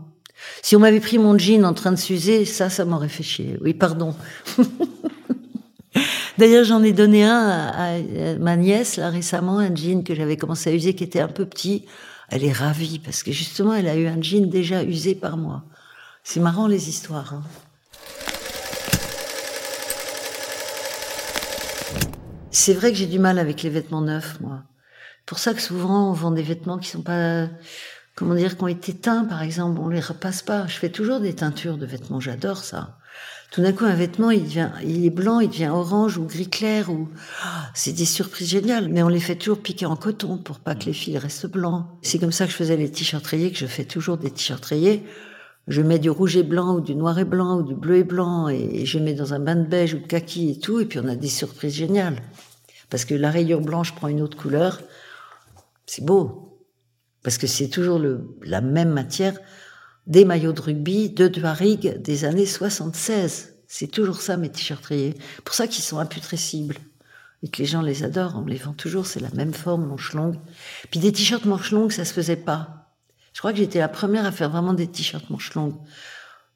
Si 0.64 0.76
on 0.76 0.80
m'avait 0.80 1.00
pris 1.00 1.20
mon 1.20 1.38
jean 1.38 1.66
en 1.66 1.76
train 1.76 1.92
de 1.92 1.98
s'user, 1.98 2.46
ça, 2.46 2.72
ça 2.72 2.84
m'aurait 2.84 3.10
fait 3.10 3.22
chier. 3.22 3.60
Oui, 3.62 3.76
pardon. 3.76 4.16
D'ailleurs, 6.40 6.64
j'en 6.64 6.82
ai 6.82 6.94
donné 6.94 7.24
un 7.24 7.38
à, 7.38 8.38
ma 8.40 8.56
nièce, 8.56 8.98
là, 8.98 9.12
récemment, 9.12 9.60
un 9.60 9.76
jean 9.76 10.04
que 10.04 10.16
j'avais 10.16 10.36
commencé 10.36 10.72
à 10.72 10.74
user, 10.74 10.96
qui 10.96 11.04
était 11.04 11.20
un 11.20 11.28
peu 11.28 11.46
petit. 11.46 11.86
Elle 12.30 12.44
est 12.44 12.52
ravie, 12.52 12.98
parce 12.98 13.22
que 13.22 13.32
justement, 13.32 13.76
elle 13.76 13.88
a 13.88 13.98
eu 13.98 14.08
un 14.08 14.20
jean 14.20 14.50
déjà 14.50 14.84
usé 14.84 15.14
par 15.14 15.38
moi. 15.38 15.64
C'est 16.24 16.40
marrant, 16.40 16.66
les 16.66 16.90
histoires. 16.90 17.36
Hein. 17.36 17.44
C'est 22.50 22.74
vrai 22.74 22.92
que 22.92 22.98
j'ai 22.98 23.06
du 23.06 23.20
mal 23.20 23.38
avec 23.38 23.62
les 23.62 23.70
vêtements 23.70 24.02
neufs, 24.02 24.42
moi 24.42 24.64
pour 25.26 25.40
ça 25.40 25.54
que 25.54 25.62
souvent 25.62 26.10
on 26.10 26.14
vend 26.14 26.32
des 26.32 26.44
vêtements 26.44 26.78
qui 26.78 26.90
sont 26.90 27.02
pas, 27.02 27.48
comment 28.16 28.36
dire, 28.36 28.58
qui 28.58 28.64
ont 28.64 28.68
été 28.68 28.94
teints 28.94 29.26
par 29.26 29.42
exemple, 29.42 29.80
on 29.80 29.90
les 29.90 30.00
repasse 30.00 30.42
pas. 30.42 30.68
Je 30.68 30.78
fais 30.78 30.90
toujours 30.90 31.20
des 31.20 31.34
teintures 31.34 31.78
de 31.78 31.86
vêtements, 31.86 32.20
j'adore 32.20 32.58
ça. 32.58 32.98
Tout 33.54 33.62
d'un 33.62 33.72
coup, 33.72 33.86
un 33.86 33.94
vêtement, 33.94 34.32
il 34.32 34.46
devient, 34.46 34.72
il 34.84 35.06
est 35.06 35.12
blanc, 35.12 35.40
il 35.40 35.48
devient 35.48 35.68
orange 35.68 36.18
ou 36.18 36.26
gris 36.26 36.50
clair 36.50 36.90
ou, 36.90 37.08
ah, 37.44 37.70
c'est 37.76 37.92
des 37.92 38.04
surprises 38.06 38.50
géniales. 38.50 38.90
Mais 38.90 39.04
on 39.04 39.08
les 39.10 39.20
fait 39.20 39.36
toujours 39.36 39.60
piquer 39.60 39.86
en 39.86 39.96
coton 39.96 40.38
pour 40.38 40.58
pas 40.58 40.74
que 40.74 40.86
les 40.86 40.94
fils 40.94 41.20
restent 41.20 41.46
blancs. 41.46 41.86
C'est 42.02 42.18
comme 42.18 42.32
ça 42.32 42.46
que 42.46 42.52
je 42.52 42.56
faisais 42.56 42.78
les 42.78 42.90
t-shirts 42.90 43.28
rayés, 43.28 43.52
que 43.52 43.60
je 43.60 43.68
fais 43.68 43.86
toujours 43.86 44.18
des 44.18 44.32
t-shirts 44.32 44.66
rayés. 44.66 45.04
Je 45.68 45.84
mets 45.84 46.00
du 46.00 46.10
rouge 46.10 46.36
et 46.36 46.42
blanc 46.42 46.78
ou 46.78 46.82
du 46.82 46.96
noir 46.96 47.20
et 47.20 47.26
blanc 47.26 47.60
ou 47.60 47.62
du 47.62 47.76
bleu 47.76 47.98
et 47.98 48.04
blanc 48.04 48.48
et 48.48 48.88
je 48.88 48.98
mets 48.98 49.14
dans 49.14 49.36
un 49.36 49.40
bain 49.40 49.56
de 49.56 49.68
beige 49.68 49.94
ou 49.94 50.00
de 50.00 50.08
kaki 50.08 50.50
et 50.50 50.60
tout. 50.60 50.80
Et 50.80 50.86
puis 50.86 50.98
on 50.98 51.08
a 51.08 51.16
des 51.16 51.30
surprises 51.30 51.76
géniales. 51.76 52.24
Parce 52.90 53.06
que 53.06 53.14
la 53.14 53.30
rayure 53.30 53.62
blanche 53.62 53.94
prend 53.94 54.08
une 54.08 54.22
autre 54.22 54.36
couleur 54.36 54.82
c'est 55.86 56.04
beau. 56.04 56.60
Parce 57.24 57.38
que 57.38 57.48
c'est 57.48 57.70
toujours 57.70 58.00
le, 58.00 58.38
la 58.44 58.62
même 58.62 58.90
matière 58.90 59.38
des 60.08 60.26
maillots 60.26 60.54
de 60.54 60.62
rugby 60.62 61.10
de 61.10 61.28
Duarig 61.28 62.02
des 62.02 62.26
années 62.26 62.46
76. 62.46 63.56
C'est 63.68 63.88
toujours 63.88 64.22
ça, 64.22 64.38
mes 64.38 64.50
t-shirts 64.50 64.86
rayés. 64.86 65.16
Pour 65.46 65.56
ça 65.56 65.68
qu'ils 65.68 65.84
sont 65.84 66.00
imputrescibles. 66.00 66.78
Et 67.42 67.50
que 67.50 67.58
les 67.58 67.66
gens 67.66 67.82
les 67.82 68.04
adorent. 68.04 68.36
On 68.38 68.46
les 68.46 68.58
vend 68.58 68.74
toujours. 68.74 69.06
C'est 69.06 69.20
la 69.20 69.32
même 69.32 69.54
forme, 69.54 69.86
manche 69.86 70.14
longue. 70.14 70.40
Puis 70.92 71.00
des 71.00 71.12
t-shirts 71.12 71.46
manche 71.46 71.72
longue, 71.72 71.92
ça 71.92 72.06
se 72.06 72.14
faisait 72.14 72.38
pas. 72.38 72.92
Je 73.34 73.40
crois 73.40 73.52
que 73.52 73.58
j'étais 73.58 73.80
la 73.80 73.90
première 73.90 74.26
à 74.26 74.32
faire 74.32 74.50
vraiment 74.50 74.74
des 74.74 74.88
t-shirts 74.88 75.30
manche 75.30 75.54
longue. 75.54 75.76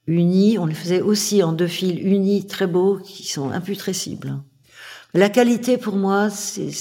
Unis. 0.05 0.57
On 0.57 0.65
les 0.65 0.75
faisait 0.75 1.01
aussi 1.01 1.43
en 1.43 1.51
deux 1.51 1.67
fils 1.67 1.99
unis, 2.01 2.47
très 2.47 2.67
beaux, 2.67 2.97
qui 2.97 3.27
sont 3.27 3.51
imputrescibles. 3.51 4.41
La 5.13 5.29
qualité, 5.29 5.77
pour 5.77 5.95
moi, 5.95 6.29
c'est, 6.29 6.71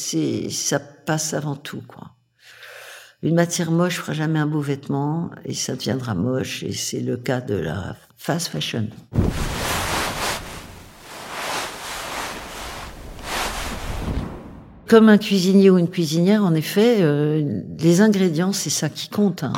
ça 0.51 0.79
passe 0.79 1.35
avant 1.35 1.57
tout, 1.57 1.83
quoi. 1.87 2.16
Une 3.27 3.35
matière 3.35 3.73
moche 3.73 3.97
fera 3.97 4.13
jamais 4.13 4.39
un 4.39 4.47
beau 4.47 4.61
vêtement 4.61 5.31
et 5.45 5.53
ça 5.53 5.75
deviendra 5.75 6.15
moche 6.15 6.63
et 6.63 6.71
c'est 6.71 7.01
le 7.01 7.17
cas 7.17 7.41
de 7.41 7.57
la 7.57 7.97
fast 8.17 8.47
fashion. 8.47 8.87
Comme 14.87 15.09
un 15.09 15.19
cuisinier 15.19 15.71
ou 15.71 15.79
une 15.79 15.91
cuisinière, 15.91 16.45
en 16.45 16.55
effet, 16.55 16.99
euh, 17.01 17.63
les 17.81 18.01
ingrédients, 18.01 18.53
c'est 18.53 18.71
ça 18.71 18.89
qui 18.89 19.09
compte. 19.09 19.43
Hein. 19.43 19.55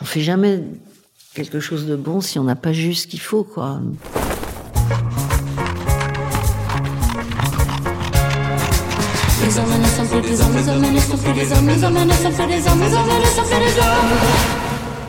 On 0.00 0.04
fait 0.04 0.22
jamais 0.22 0.60
quelque 1.32 1.60
chose 1.60 1.86
de 1.86 1.94
bon 1.94 2.20
si 2.20 2.40
on 2.40 2.44
n'a 2.44 2.56
pas 2.56 2.72
juste 2.72 3.02
ce 3.02 3.06
qu'il 3.06 3.20
faut, 3.20 3.44
quoi. 3.44 3.80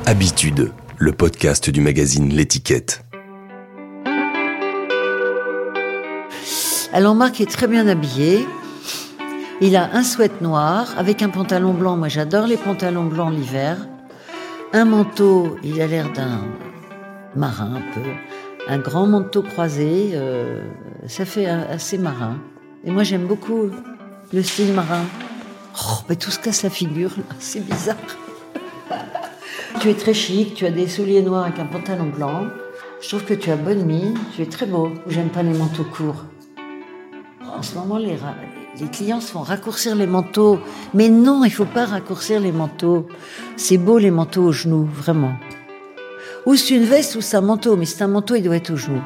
Habitude, 0.06 0.74
le 0.98 1.12
podcast 1.14 1.70
du 1.70 1.80
magazine 1.80 2.34
L'étiquette. 2.34 3.06
Alors 6.92 7.16
Marc 7.16 7.40
est 7.40 7.50
très 7.50 7.68
bien 7.68 7.88
habillé. 7.88 8.46
Il 9.62 9.78
a 9.78 9.90
un 9.94 10.04
sweat 10.04 10.42
noir 10.42 10.94
avec 10.98 11.22
un 11.22 11.30
pantalon 11.30 11.74
blanc. 11.74 11.96
Moi 11.96 12.10
j'adore 12.10 12.46
les 12.46 12.58
pantalons 12.58 13.06
blancs 13.06 13.34
l'hiver. 13.34 13.78
Un 14.74 14.84
manteau, 14.84 15.56
il 15.64 15.82
a 15.82 15.88
l'air 15.88 16.12
d'un 16.12 16.42
marin 17.38 17.76
un 17.76 17.94
peu. 17.94 18.10
Un 18.68 18.80
grand 18.80 19.08
manteau 19.08 19.44
croisé, 19.44 20.10
euh, 20.14 20.62
ça 21.08 21.24
fait 21.24 21.46
assez 21.46 21.98
marin. 21.98 22.38
Et 22.84 22.92
moi 22.92 23.04
j'aime 23.04 23.28
beaucoup 23.28 23.72
le 24.34 24.44
style 24.44 24.74
marin. 24.74 25.04
Oh, 25.78 25.98
mais 26.10 26.16
tout 26.16 26.32
se 26.32 26.40
casse 26.40 26.64
la 26.64 26.70
figure, 26.70 27.12
c'est 27.40 27.66
bizarre. 27.66 27.96
Tu 29.82 29.90
es 29.90 29.94
très 29.94 30.14
chic, 30.14 30.56
tu 30.56 30.66
as 30.66 30.72
des 30.72 30.88
souliers 30.88 31.22
noirs 31.22 31.44
avec 31.44 31.60
un 31.60 31.66
pantalon 31.66 32.06
blanc. 32.06 32.48
Je 33.02 33.10
trouve 33.10 33.26
que 33.26 33.34
tu 33.34 33.52
as 33.52 33.58
bonne 33.58 33.86
mine, 33.86 34.18
tu 34.34 34.42
es 34.42 34.46
très 34.46 34.66
beau. 34.66 34.92
J'aime 35.06 35.30
pas 35.30 35.44
les 35.44 35.56
manteaux 35.56 35.84
courts. 35.84 36.24
En 37.46 37.62
ce 37.62 37.76
moment, 37.76 37.98
les, 37.98 38.18
clients 38.88 39.20
se 39.20 39.32
font 39.32 39.42
raccourcir 39.42 39.96
les 39.96 40.08
manteaux. 40.08 40.60
Mais 40.94 41.10
non, 41.10 41.44
il 41.44 41.52
faut 41.52 41.66
pas 41.66 41.86
raccourcir 41.86 42.40
les 42.40 42.54
manteaux. 42.54 43.08
C'est 43.58 43.78
beau 43.78 43.98
les 43.98 44.12
manteaux 44.12 44.46
aux 44.46 44.52
genoux, 44.54 44.86
vraiment. 44.86 45.34
Ou 46.46 46.56
c'est 46.56 46.76
une 46.76 46.86
veste 46.86 47.16
ou 47.16 47.22
c'est 47.22 47.38
un 47.38 47.42
manteau, 47.42 47.76
mais 47.76 47.86
c'est 47.86 48.02
un 48.02 48.08
manteau, 48.08 48.36
il 48.36 48.44
doit 48.44 48.56
être 48.56 48.72
aux 48.72 48.78
genoux. 48.78 49.04